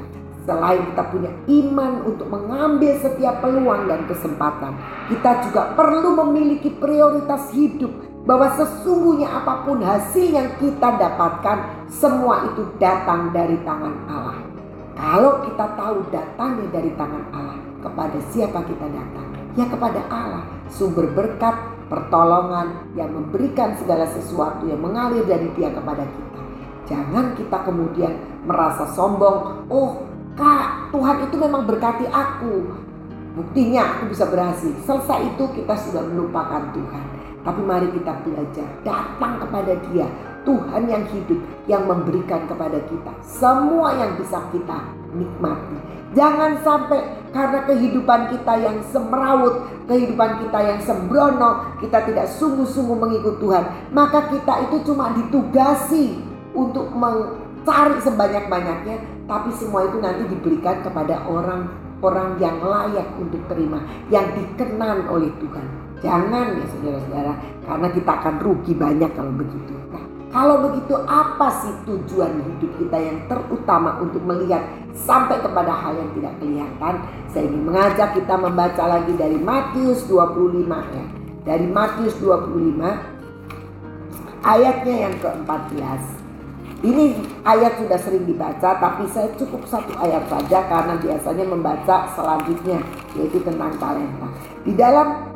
selain 0.46 0.82
kita 0.90 1.02
punya 1.10 1.30
iman 1.46 1.92
untuk 2.06 2.26
mengambil 2.26 2.98
setiap 2.98 3.38
peluang 3.38 3.86
dan 3.86 4.02
kesempatan, 4.10 4.74
kita 5.06 5.46
juga 5.46 5.74
perlu 5.78 6.18
memiliki 6.26 6.70
prioritas 6.74 7.54
hidup 7.54 7.90
bahwa 8.28 8.52
sesungguhnya 8.58 9.30
apa 9.30 9.64
pun 9.64 9.80
hasil 9.80 10.26
yang 10.28 10.50
kita 10.60 10.98
dapatkan 11.00 11.88
semua 11.88 12.52
itu 12.52 12.68
datang 12.76 13.32
dari 13.32 13.56
tangan 13.64 13.94
Allah. 14.10 14.38
Kalau 15.00 15.40
kita 15.48 15.66
tahu 15.80 16.04
datangnya 16.12 16.68
dari 16.68 16.92
tangan 16.92 17.24
Allah, 17.32 17.58
kepada 17.80 18.18
siapa 18.28 18.60
kita 18.68 18.86
datang? 18.92 19.28
Ya 19.56 19.64
kepada 19.66 20.04
Allah, 20.12 20.44
sumber 20.68 21.08
berkat, 21.16 21.56
pertolongan 21.88 22.86
yang 22.94 23.10
memberikan 23.10 23.74
segala 23.80 24.06
sesuatu 24.12 24.68
yang 24.68 24.78
mengalir 24.78 25.24
dari 25.24 25.48
Dia 25.56 25.72
kepada 25.72 26.04
kita. 26.04 26.29
Jangan 26.90 27.38
kita 27.38 27.62
kemudian 27.62 28.12
merasa 28.42 28.90
sombong. 28.90 29.64
Oh, 29.70 30.10
Kak, 30.34 30.90
Tuhan 30.90 31.30
itu 31.30 31.36
memang 31.38 31.62
berkati 31.70 32.10
aku. 32.10 32.66
Buktinya 33.38 33.94
aku 33.94 34.10
bisa 34.10 34.26
berhasil. 34.26 34.74
Selesai 34.82 35.30
itu 35.30 35.44
kita 35.54 35.78
sudah 35.78 36.02
melupakan 36.02 36.66
Tuhan. 36.74 37.04
Tapi 37.40 37.60
mari 37.62 37.88
kita 37.94 38.12
belajar 38.26 38.68
datang 38.82 39.38
kepada 39.38 39.72
Dia. 39.88 40.10
Tuhan 40.40 40.88
yang 40.88 41.04
hidup 41.12 41.36
yang 41.68 41.84
memberikan 41.84 42.48
kepada 42.48 42.80
kita 42.88 43.12
semua 43.20 43.92
yang 44.00 44.16
bisa 44.16 44.40
kita 44.48 44.88
nikmati. 45.12 45.76
Jangan 46.16 46.58
sampai 46.64 47.20
karena 47.30 47.62
kehidupan 47.68 48.34
kita 48.34 48.54
yang 48.58 48.80
semrawut, 48.88 49.68
kehidupan 49.86 50.42
kita 50.42 50.58
yang 50.58 50.80
sembrono, 50.82 51.76
kita 51.78 52.02
tidak 52.08 52.26
sungguh-sungguh 52.34 52.98
mengikut 52.98 53.36
Tuhan. 53.38 53.92
Maka 53.94 54.32
kita 54.32 54.66
itu 54.66 54.90
cuma 54.90 55.14
ditugasi 55.14 56.29
untuk 56.54 56.90
mencari 56.94 57.96
sebanyak-banyaknya, 58.02 58.96
tapi 59.30 59.50
semua 59.54 59.86
itu 59.86 59.98
nanti 60.02 60.26
diberikan 60.26 60.82
kepada 60.82 61.22
orang-orang 61.28 62.36
yang 62.42 62.58
layak 62.58 63.06
untuk 63.20 63.40
terima, 63.46 63.82
yang 64.10 64.26
dikenan 64.34 65.06
oleh 65.06 65.30
Tuhan. 65.38 65.66
Jangan 66.00 66.56
ya 66.56 66.66
saudara-saudara, 66.72 67.32
karena 67.68 67.88
kita 67.92 68.10
akan 68.10 68.34
rugi 68.40 68.72
banyak 68.72 69.10
kalau 69.12 69.32
begitu. 69.36 69.76
Nah, 69.92 70.04
kalau 70.32 70.56
begitu 70.70 70.96
apa 71.04 71.48
sih 71.60 71.74
tujuan 71.84 72.40
hidup 72.40 72.72
kita 72.80 72.96
yang 72.96 73.18
terutama 73.28 74.00
untuk 74.00 74.24
melihat 74.24 74.64
sampai 74.96 75.38
kepada 75.44 75.70
hal 75.70 75.92
yang 76.00 76.10
tidak 76.16 76.34
kelihatan? 76.40 76.94
Saya 77.30 77.44
ingin 77.46 77.62
mengajak 77.68 78.16
kita 78.16 78.34
membaca 78.34 78.84
lagi 78.88 79.12
dari 79.14 79.38
Matius 79.38 80.08
25 80.08 80.96
ya. 80.96 81.04
Dari 81.40 81.66
Matius 81.68 82.16
25 82.20 82.80
ayatnya 84.40 84.96
yang 85.08 85.14
ke-14. 85.20 86.19
Ini 86.80 87.12
ayat 87.44 87.76
sudah 87.76 88.00
sering 88.00 88.24
dibaca 88.24 88.72
tapi 88.80 89.04
saya 89.12 89.28
cukup 89.36 89.68
satu 89.68 89.92
ayat 90.00 90.24
saja 90.32 90.64
karena 90.64 90.96
biasanya 90.96 91.44
membaca 91.44 92.08
selanjutnya 92.16 92.80
yaitu 93.20 93.36
tentang 93.44 93.76
talenta. 93.76 94.28
Di 94.64 94.72
dalam 94.72 95.28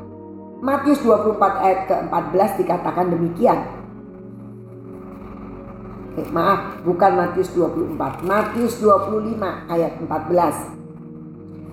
Matius 0.64 1.04
24 1.04 1.36
ayat 1.60 1.80
ke-14 1.84 2.50
dikatakan 2.64 3.12
demikian. 3.12 3.60
Eh, 6.16 6.28
maaf, 6.32 6.80
bukan 6.80 7.12
Matius 7.12 7.52
24. 7.52 8.24
Matius 8.24 8.80
25 8.80 9.68
ayat 9.68 10.00
14. 10.00 10.72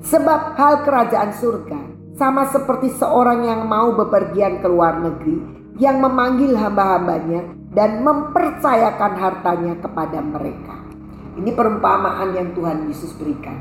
Sebab 0.04 0.60
hal 0.60 0.84
kerajaan 0.84 1.32
surga 1.32 1.80
sama 2.20 2.44
seperti 2.52 2.92
seorang 3.00 3.48
yang 3.48 3.72
mau 3.72 3.96
bepergian 3.96 4.60
ke 4.60 4.68
luar 4.68 5.00
negeri 5.00 5.40
yang 5.80 6.04
memanggil 6.04 6.60
hamba-hambanya 6.60 7.61
dan 7.72 8.04
mempercayakan 8.04 9.14
hartanya 9.16 9.74
kepada 9.80 10.20
mereka. 10.20 10.76
Ini 11.40 11.52
perumpamaan 11.56 12.36
yang 12.36 12.52
Tuhan 12.52 12.92
Yesus 12.92 13.16
berikan. 13.16 13.56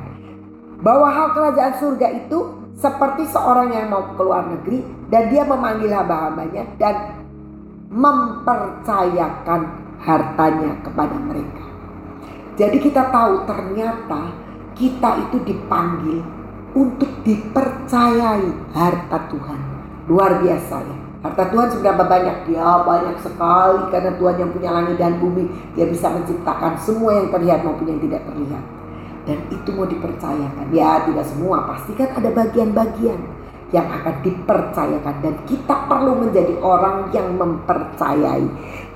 Bahwa 0.82 1.12
hal 1.12 1.30
kerajaan 1.36 1.74
surga 1.78 2.08
itu 2.26 2.38
seperti 2.74 3.28
seorang 3.30 3.70
yang 3.70 3.92
mau 3.92 4.10
ke 4.16 4.22
luar 4.24 4.48
negeri 4.48 4.82
dan 5.12 5.28
dia 5.28 5.44
memanggil 5.44 5.92
hamba-hambanya 5.92 6.64
dan 6.80 7.20
mempercayakan 7.92 9.60
hartanya 10.00 10.72
kepada 10.80 11.16
mereka. 11.20 11.66
Jadi 12.56 12.76
kita 12.80 13.12
tahu 13.12 13.44
ternyata 13.44 14.32
kita 14.74 15.10
itu 15.28 15.36
dipanggil 15.44 16.24
untuk 16.72 17.10
dipercayai 17.22 18.72
harta 18.72 19.18
Tuhan. 19.28 19.60
Luar 20.08 20.40
biasa 20.40 20.76
ya. 20.80 20.99
Harta 21.20 21.52
Tuhan 21.52 21.68
seberapa 21.68 22.08
banyak? 22.08 22.48
Dia 22.48 22.80
banyak 22.80 23.20
sekali 23.20 23.92
karena 23.92 24.16
Tuhan 24.16 24.36
yang 24.40 24.50
punya 24.56 24.70
langit 24.72 24.96
dan 24.96 25.20
bumi. 25.20 25.44
Dia 25.76 25.84
bisa 25.84 26.08
menciptakan 26.08 26.80
semua 26.80 27.12
yang 27.20 27.28
terlihat 27.28 27.60
maupun 27.60 27.92
yang 27.92 28.00
tidak 28.00 28.24
terlihat. 28.24 28.64
Dan 29.28 29.38
itu 29.52 29.68
mau 29.76 29.84
dipercayakan. 29.84 30.72
Ya 30.72 31.04
tidak 31.04 31.28
semua, 31.28 31.68
pasti 31.68 31.92
kan 31.92 32.16
ada 32.16 32.32
bagian-bagian 32.32 33.20
yang 33.70 33.86
akan 33.86 34.14
dipercayakan 34.26 35.14
dan 35.22 35.34
kita 35.46 35.86
perlu 35.86 36.18
menjadi 36.26 36.58
orang 36.58 37.06
yang 37.14 37.38
mempercayai. 37.38 38.42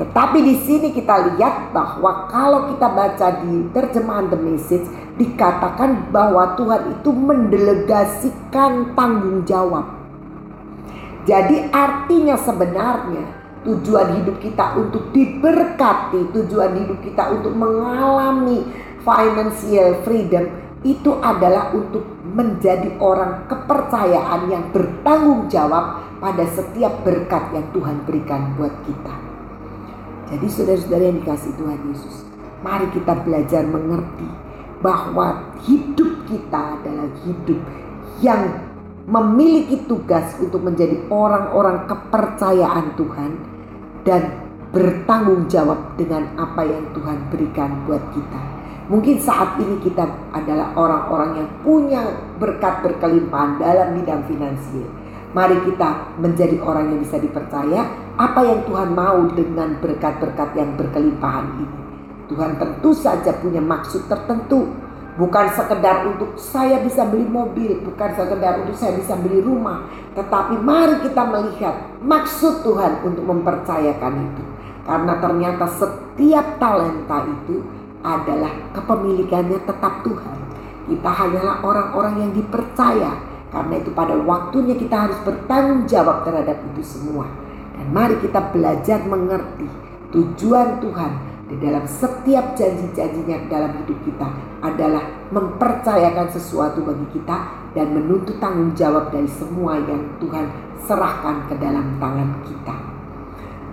Tetapi 0.00 0.38
di 0.42 0.54
sini 0.66 0.90
kita 0.90 1.30
lihat 1.30 1.70
bahwa 1.70 2.26
kalau 2.26 2.74
kita 2.74 2.90
baca 2.90 3.28
di 3.46 3.70
terjemahan 3.70 4.26
The 4.34 4.38
Message 4.40 4.86
dikatakan 5.14 6.10
bahwa 6.10 6.58
Tuhan 6.58 6.98
itu 6.98 7.10
mendelegasikan 7.14 8.98
tanggung 8.98 9.46
jawab 9.46 10.03
jadi 11.24 11.72
artinya 11.72 12.36
sebenarnya 12.36 13.24
tujuan 13.64 14.20
hidup 14.20 14.36
kita 14.44 14.76
untuk 14.76 15.08
diberkati, 15.16 16.28
tujuan 16.36 16.84
hidup 16.84 17.00
kita 17.00 17.32
untuk 17.32 17.56
mengalami 17.56 18.68
financial 19.00 20.04
freedom 20.04 20.44
itu 20.84 21.16
adalah 21.24 21.72
untuk 21.72 22.04
menjadi 22.28 22.92
orang 23.00 23.48
kepercayaan 23.48 24.52
yang 24.52 24.64
bertanggung 24.68 25.48
jawab 25.48 26.04
pada 26.20 26.44
setiap 26.52 26.92
berkat 27.00 27.56
yang 27.56 27.64
Tuhan 27.72 28.04
berikan 28.04 28.52
buat 28.60 28.72
kita. 28.84 29.14
Jadi 30.28 30.46
saudara-saudara 30.48 31.04
yang 31.08 31.18
dikasih 31.24 31.52
Tuhan 31.56 31.80
Yesus, 31.88 32.28
mari 32.60 32.84
kita 32.92 33.16
belajar 33.24 33.64
mengerti 33.64 34.28
bahwa 34.84 35.56
hidup 35.64 36.28
kita 36.28 36.80
adalah 36.80 37.08
hidup 37.24 37.60
yang 38.20 38.73
memiliki 39.04 39.84
tugas 39.84 40.32
untuk 40.40 40.64
menjadi 40.64 40.96
orang-orang 41.12 41.84
kepercayaan 41.84 42.96
Tuhan 42.96 43.30
dan 44.04 44.22
bertanggung 44.72 45.46
jawab 45.46 45.96
dengan 46.00 46.32
apa 46.40 46.64
yang 46.64 46.88
Tuhan 46.96 47.28
berikan 47.28 47.84
buat 47.84 48.00
kita. 48.16 48.40
Mungkin 48.84 49.16
saat 49.16 49.56
ini 49.60 49.80
kita 49.80 50.04
adalah 50.32 50.76
orang-orang 50.76 51.40
yang 51.40 51.48
punya 51.64 52.02
berkat 52.36 52.84
berkelimpahan 52.84 53.56
dalam 53.56 53.96
bidang 53.96 54.28
finansial. 54.28 54.88
Mari 55.32 55.56
kita 55.66 56.14
menjadi 56.20 56.60
orang 56.60 56.92
yang 56.94 57.00
bisa 57.00 57.16
dipercaya 57.16 57.80
apa 58.14 58.40
yang 58.44 58.60
Tuhan 58.68 58.92
mau 58.92 59.24
dengan 59.32 59.80
berkat-berkat 59.80 60.50
yang 60.54 60.76
berkelimpahan 60.76 61.46
ini. 61.58 61.78
Tuhan 62.28 62.56
tentu 62.56 62.90
saja 62.96 63.32
punya 63.40 63.60
maksud 63.60 64.06
tertentu 64.08 64.83
Bukan 65.14 65.46
sekedar 65.54 66.10
untuk 66.10 66.34
saya 66.34 66.82
bisa 66.82 67.06
beli 67.06 67.22
mobil, 67.22 67.78
bukan 67.86 68.10
sekedar 68.18 68.66
untuk 68.66 68.74
saya 68.74 68.98
bisa 68.98 69.14
beli 69.14 69.38
rumah, 69.38 69.86
tetapi 70.18 70.58
mari 70.58 71.06
kita 71.06 71.22
melihat 71.22 71.74
maksud 72.02 72.66
Tuhan 72.66 72.98
untuk 73.06 73.22
mempercayakan 73.22 74.14
itu. 74.26 74.42
Karena 74.82 75.14
ternyata 75.22 75.70
setiap 75.70 76.58
talenta 76.58 77.30
itu 77.30 77.62
adalah 78.02 78.52
kepemilikannya 78.74 79.62
tetap 79.62 80.02
Tuhan. 80.02 80.38
Kita 80.84 81.10
hanyalah 81.14 81.64
orang-orang 81.64 82.28
yang 82.28 82.32
dipercaya 82.36 83.32
Karena 83.54 83.78
itu 83.78 83.94
pada 83.94 84.18
waktunya 84.18 84.74
kita 84.74 85.06
harus 85.06 85.18
bertanggung 85.22 85.86
jawab 85.86 86.26
terhadap 86.26 86.58
itu 86.74 86.82
semua. 86.82 87.30
Dan 87.78 87.86
mari 87.94 88.18
kita 88.18 88.50
belajar 88.50 88.98
mengerti 89.06 89.70
tujuan 90.10 90.82
Tuhan 90.82 91.12
di 91.54 91.62
dalam 91.62 91.86
setiap 91.86 92.58
janji-janjinya 92.58 93.46
dalam 93.46 93.78
hidup 93.78 93.98
kita 94.02 94.26
adalah 94.58 95.06
mempercayakan 95.30 96.26
sesuatu 96.34 96.82
bagi 96.82 97.06
kita 97.14 97.70
dan 97.78 97.94
menuntut 97.94 98.42
tanggung 98.42 98.74
jawab 98.74 99.14
dari 99.14 99.30
semua 99.30 99.78
yang 99.78 100.02
Tuhan 100.18 100.50
serahkan 100.82 101.46
ke 101.46 101.54
dalam 101.62 101.94
tangan 102.02 102.42
kita. 102.42 102.74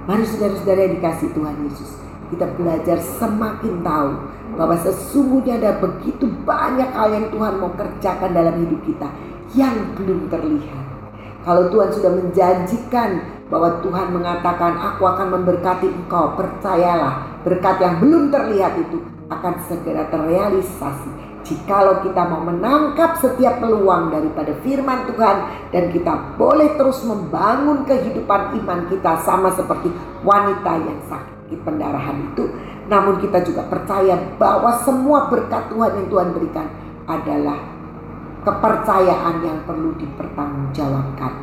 Mari 0.05 0.29
saudara-saudara 0.29 0.79
yang 0.85 0.93
dikasih 1.01 1.33
Tuhan 1.33 1.57
Yesus, 1.65 1.91
kita 2.29 2.45
belajar 2.53 3.01
semakin 3.01 3.81
tahu 3.81 4.09
bahwa 4.61 4.75
sesungguhnya 4.77 5.57
ada 5.57 5.81
begitu 5.81 6.29
banyak 6.45 6.89
hal 6.93 7.09
yang 7.17 7.33
Tuhan 7.33 7.53
mau 7.57 7.73
kerjakan 7.73 8.29
dalam 8.29 8.61
hidup 8.61 8.81
kita 8.85 9.09
yang 9.57 9.97
belum 9.97 10.29
terlihat. 10.29 10.85
Kalau 11.41 11.73
Tuhan 11.73 11.89
sudah 11.89 12.13
menjanjikan 12.13 13.09
bahwa 13.49 13.81
Tuhan 13.81 14.13
mengatakan 14.13 14.77
aku 14.77 15.01
akan 15.01 15.27
memberkati 15.41 15.89
engkau, 15.89 16.37
percayalah 16.37 17.30
berkat 17.41 17.81
yang 17.81 18.01
belum 18.01 18.29
terlihat 18.29 18.77
itu 18.77 19.01
akan 19.29 19.53
segera 19.65 20.07
terrealisasi. 20.11 21.11
Jikalau 21.41 22.05
kita 22.05 22.21
mau 22.29 22.45
menangkap 22.45 23.17
setiap 23.17 23.57
peluang 23.57 24.13
daripada 24.13 24.53
firman 24.61 25.09
Tuhan 25.09 25.37
dan 25.73 25.89
kita 25.89 26.37
boleh 26.37 26.77
terus 26.77 27.01
membangun 27.01 27.81
kehidupan 27.83 28.61
iman 28.61 28.85
kita 28.85 29.25
sama 29.25 29.49
seperti 29.57 29.89
wanita 30.21 30.71
yang 30.77 31.01
sakit 31.09 31.59
pendarahan 31.65 32.29
itu. 32.31 32.45
Namun 32.85 33.17
kita 33.17 33.41
juga 33.41 33.65
percaya 33.65 34.21
bahwa 34.37 34.69
semua 34.85 35.33
berkat 35.33 35.65
Tuhan 35.73 35.91
yang 35.97 36.07
Tuhan 36.13 36.29
berikan 36.37 36.67
adalah 37.09 37.57
kepercayaan 38.45 39.35
yang 39.41 39.59
perlu 39.65 39.97
dipertanggungjawabkan. 39.97 41.33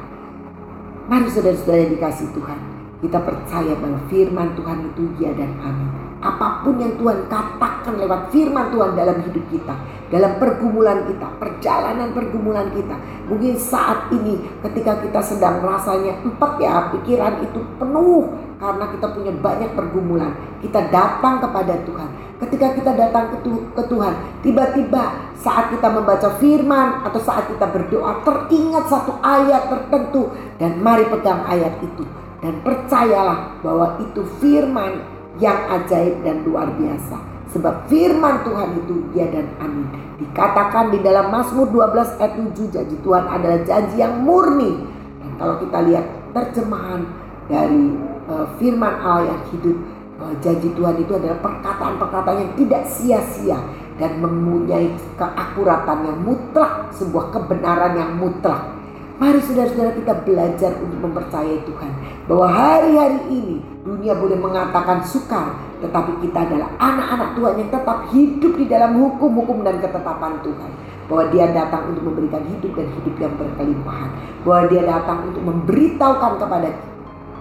Mari 1.08 1.28
saudara-saudara 1.32 1.88
yang 1.88 1.92
dikasih 1.96 2.28
Tuhan, 2.36 2.60
kita 2.98 3.18
percaya 3.22 3.78
bahwa 3.78 3.98
firman 4.10 4.58
Tuhan 4.58 4.78
itu 4.90 5.02
ya 5.22 5.30
dan 5.38 5.54
amin. 5.62 5.90
Apa 6.18 6.66
pun 6.66 6.82
yang 6.82 6.98
Tuhan 6.98 7.30
katakan 7.30 7.94
lewat 7.94 8.34
firman 8.34 8.74
Tuhan 8.74 8.98
dalam 8.98 9.22
hidup 9.22 9.44
kita, 9.54 9.70
dalam 10.10 10.34
pergumulan 10.42 11.06
kita, 11.06 11.30
perjalanan 11.38 12.10
pergumulan 12.10 12.74
kita. 12.74 12.98
Mungkin 13.30 13.54
saat 13.54 14.10
ini 14.10 14.42
ketika 14.66 14.98
kita 14.98 15.22
sedang 15.22 15.62
rasanya 15.62 16.18
empat 16.26 16.58
ya, 16.58 16.90
pikiran 16.90 17.38
itu 17.38 17.62
penuh 17.78 18.34
karena 18.58 18.84
kita 18.90 19.06
punya 19.14 19.30
banyak 19.30 19.70
pergumulan. 19.78 20.34
Kita 20.58 20.90
datang 20.90 21.38
kepada 21.38 21.78
Tuhan. 21.86 22.10
Ketika 22.38 22.66
kita 22.74 22.92
datang 22.98 23.34
ke, 23.34 23.82
Tuhan, 23.86 24.14
tiba-tiba 24.42 25.30
saat 25.38 25.70
kita 25.70 25.86
membaca 25.90 26.34
firman 26.42 27.06
atau 27.06 27.18
saat 27.22 27.46
kita 27.46 27.66
berdoa 27.66 28.26
teringat 28.26 28.90
satu 28.90 29.22
ayat 29.22 29.70
tertentu 29.70 30.34
dan 30.58 30.82
mari 30.82 31.06
pegang 31.06 31.46
ayat 31.46 31.78
itu 31.82 32.27
dan 32.38 32.54
percayalah 32.62 33.58
bahwa 33.60 33.98
itu 33.98 34.22
firman 34.38 35.02
yang 35.42 35.58
ajaib 35.74 36.22
dan 36.22 36.46
luar 36.46 36.70
biasa. 36.78 37.18
Sebab 37.48 37.88
firman 37.88 38.44
Tuhan 38.44 38.68
itu 38.84 38.94
ya 39.16 39.26
dan 39.32 39.48
amin. 39.58 39.88
Dikatakan 40.20 40.92
di 40.92 41.00
dalam 41.00 41.32
Mazmur 41.32 41.72
12 41.72 42.20
ayat 42.20 42.32
7 42.36 42.74
janji 42.74 42.96
Tuhan 43.00 43.24
adalah 43.24 43.58
janji 43.64 43.96
yang 43.98 44.20
murni. 44.20 44.84
Dan 45.24 45.30
kalau 45.40 45.56
kita 45.62 45.78
lihat 45.88 46.06
terjemahan 46.36 47.08
dari 47.48 47.96
uh, 48.28 48.46
firman 48.60 48.94
Allah 49.00 49.32
yang 49.32 49.42
hidup 49.54 49.78
bahwa 50.20 50.34
janji 50.44 50.68
Tuhan 50.76 50.96
itu 51.00 51.12
adalah 51.16 51.38
perkataan-perkataan 51.40 52.36
yang 52.36 52.52
tidak 52.58 52.82
sia-sia 52.90 53.58
dan 53.98 54.22
mempunyai 54.22 54.94
keakuratan 55.18 55.98
yang 56.06 56.18
mutlak, 56.22 56.92
sebuah 56.94 57.34
kebenaran 57.34 57.98
yang 57.98 58.12
mutlak. 58.14 58.77
Mari 59.18 59.42
saudara-saudara 59.42 59.98
kita 59.98 60.14
belajar 60.22 60.78
untuk 60.78 60.98
mempercayai 61.02 61.66
Tuhan. 61.66 61.92
Bahwa 62.30 62.46
hari-hari 62.46 63.18
ini 63.34 63.58
dunia 63.82 64.14
boleh 64.14 64.38
mengatakan 64.38 65.02
sukar. 65.02 65.58
Tetapi 65.82 66.22
kita 66.22 66.38
adalah 66.46 66.70
anak-anak 66.78 67.34
Tuhan 67.34 67.54
yang 67.58 67.70
tetap 67.70 67.98
hidup 68.14 68.52
di 68.54 68.66
dalam 68.70 68.94
hukum-hukum 68.94 69.66
dan 69.66 69.82
ketetapan 69.82 70.38
Tuhan. 70.46 70.70
Bahwa 71.10 71.24
dia 71.34 71.50
datang 71.50 71.90
untuk 71.90 72.14
memberikan 72.14 72.46
hidup 72.46 72.78
dan 72.78 72.86
hidup 72.94 73.14
yang 73.18 73.34
berkelimpahan. 73.34 74.10
Bahwa 74.46 74.62
dia 74.70 74.82
datang 74.86 75.18
untuk 75.26 75.42
memberitahukan 75.42 76.32
kepada 76.38 76.68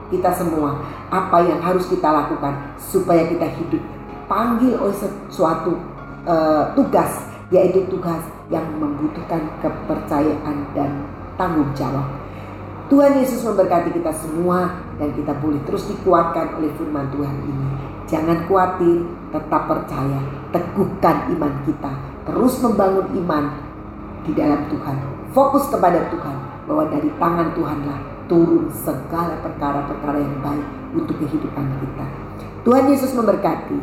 kita 0.10 0.32
semua 0.34 0.82
apa 1.12 1.38
yang 1.44 1.60
harus 1.62 1.86
kita 1.92 2.08
lakukan 2.08 2.74
supaya 2.80 3.28
kita 3.28 3.44
hidup 3.60 3.84
panggil 4.32 4.80
oleh 4.80 4.96
sesuatu 4.96 5.76
uh, 6.24 6.72
tugas 6.76 7.28
yaitu 7.52 7.84
tugas 7.92 8.24
yang 8.48 8.63
membutuhkan 8.80 9.52
kepercayaan 9.60 10.68
dan 10.72 10.92
tanggung 11.38 11.71
jawab. 11.78 12.28
Tuhan 12.88 13.19
Yesus 13.19 13.43
memberkati 13.43 13.93
kita 13.93 14.12
semua 14.15 14.80
dan 14.97 15.12
kita 15.12 15.36
boleh 15.38 15.60
terus 15.67 15.86
dikuatkan 15.91 16.56
oleh 16.60 16.71
firman 16.76 17.08
Tuhan 17.12 17.36
ini. 17.45 17.67
Jangan 18.08 18.47
khawatir, 18.47 19.04
tetap 19.36 19.67
percaya, 19.67 20.19
teguhkan 20.56 21.28
iman 21.36 21.54
kita, 21.67 21.91
terus 22.23 22.56
membangun 22.63 23.08
iman 23.23 23.43
di 24.23 24.32
dalam 24.32 24.63
Tuhan. 24.71 24.97
Fokus 25.36 25.67
kepada 25.67 26.08
Tuhan 26.08 26.38
bahwa 26.63 26.88
dari 26.88 27.12
tangan 27.19 27.52
Tuhanlah 27.52 28.00
turun 28.32 28.71
segala 28.71 29.36
perkara-perkara 29.43 30.19
yang 30.23 30.38
baik 30.39 30.67
untuk 30.95 31.15
kehidupan 31.19 31.67
kita. 31.84 32.06
Tuhan 32.63 32.88
Yesus 32.88 33.12
memberkati. 33.12 33.80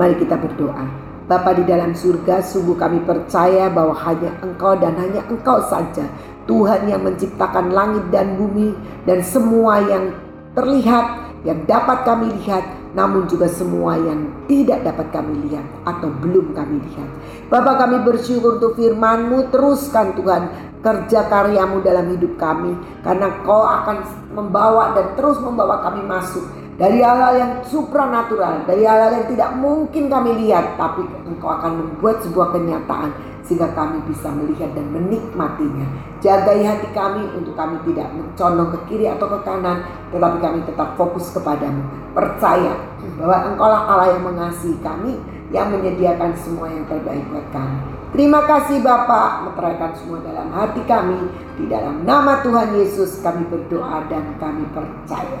Mari 0.00 0.16
kita 0.16 0.40
berdoa. 0.40 1.08
Bapa 1.28 1.52
di 1.52 1.68
dalam 1.68 1.92
surga, 1.92 2.40
sungguh 2.40 2.80
kami 2.80 3.04
percaya 3.04 3.68
bahwa 3.68 3.92
hanya 4.08 4.32
Engkau 4.40 4.72
dan 4.80 4.96
hanya 4.96 5.20
Engkau 5.28 5.60
saja 5.68 6.08
Tuhan 6.48 6.88
yang 6.88 7.04
menciptakan 7.04 7.70
langit 7.70 8.08
dan 8.08 8.40
bumi 8.40 8.72
dan 9.04 9.20
semua 9.20 9.84
yang 9.84 10.16
terlihat, 10.56 11.06
yang 11.44 11.60
dapat 11.68 12.08
kami 12.08 12.32
lihat, 12.40 12.64
namun 12.96 13.28
juga 13.28 13.46
semua 13.46 14.00
yang 14.00 14.32
tidak 14.48 14.80
dapat 14.80 15.12
kami 15.12 15.46
lihat 15.46 15.62
atau 15.84 16.08
belum 16.24 16.56
kami 16.56 16.80
lihat. 16.88 17.08
Bapak 17.52 17.84
kami 17.84 18.00
bersyukur 18.02 18.56
untuk 18.56 18.80
firman-Mu, 18.80 19.52
teruskan 19.52 20.16
Tuhan 20.16 20.42
kerja 20.80 21.28
karyamu 21.28 21.84
dalam 21.84 22.08
hidup 22.16 22.40
kami. 22.40 22.72
Karena 23.04 23.44
kau 23.44 23.62
akan 23.62 24.08
membawa 24.32 24.96
dan 24.96 25.14
terus 25.20 25.36
membawa 25.44 25.84
kami 25.84 26.00
masuk 26.08 26.42
dari 26.78 27.02
hal-hal 27.02 27.34
yang 27.36 27.52
supranatural, 27.66 28.64
dari 28.64 28.86
hal-hal 28.86 29.20
yang 29.20 29.26
tidak 29.28 29.50
mungkin 29.58 30.06
kami 30.06 30.30
lihat, 30.46 30.78
tapi 30.78 31.02
engkau 31.26 31.50
akan 31.50 31.72
membuat 31.76 32.22
sebuah 32.22 32.54
kenyataan 32.54 33.10
sehingga 33.48 33.72
kami 33.72 34.04
bisa 34.04 34.28
melihat 34.28 34.68
dan 34.76 34.92
menikmatinya. 34.92 35.88
Jagai 36.20 36.68
hati 36.68 36.92
kami 36.92 37.24
untuk 37.32 37.56
kami 37.56 37.80
tidak 37.88 38.12
mencondong 38.12 38.76
ke 38.76 38.78
kiri 38.92 39.08
atau 39.08 39.24
ke 39.24 39.40
kanan, 39.40 39.88
tetapi 40.12 40.36
kami 40.36 40.60
tetap 40.68 40.92
fokus 41.00 41.32
kepadamu. 41.32 41.80
Percaya 42.12 42.76
bahwa 43.16 43.36
Engkau 43.48 43.68
lah 43.72 43.82
Allah 43.88 44.08
yang 44.12 44.24
mengasihi 44.28 44.76
kami, 44.84 45.16
yang 45.48 45.72
menyediakan 45.72 46.36
semua 46.36 46.68
yang 46.68 46.84
terbaik 46.92 47.24
buat 47.32 47.48
kami. 47.56 47.80
Terima 48.12 48.44
kasih 48.44 48.84
Bapak, 48.84 49.48
meteraikan 49.48 49.92
semua 49.96 50.20
dalam 50.20 50.52
hati 50.52 50.84
kami. 50.84 51.28
Di 51.56 51.64
dalam 51.72 52.04
nama 52.04 52.44
Tuhan 52.44 52.76
Yesus 52.76 53.24
kami 53.24 53.48
berdoa 53.48 54.04
dan 54.12 54.36
kami 54.36 54.68
percaya. 54.76 55.40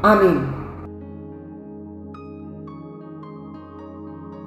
Amin. 0.00 0.65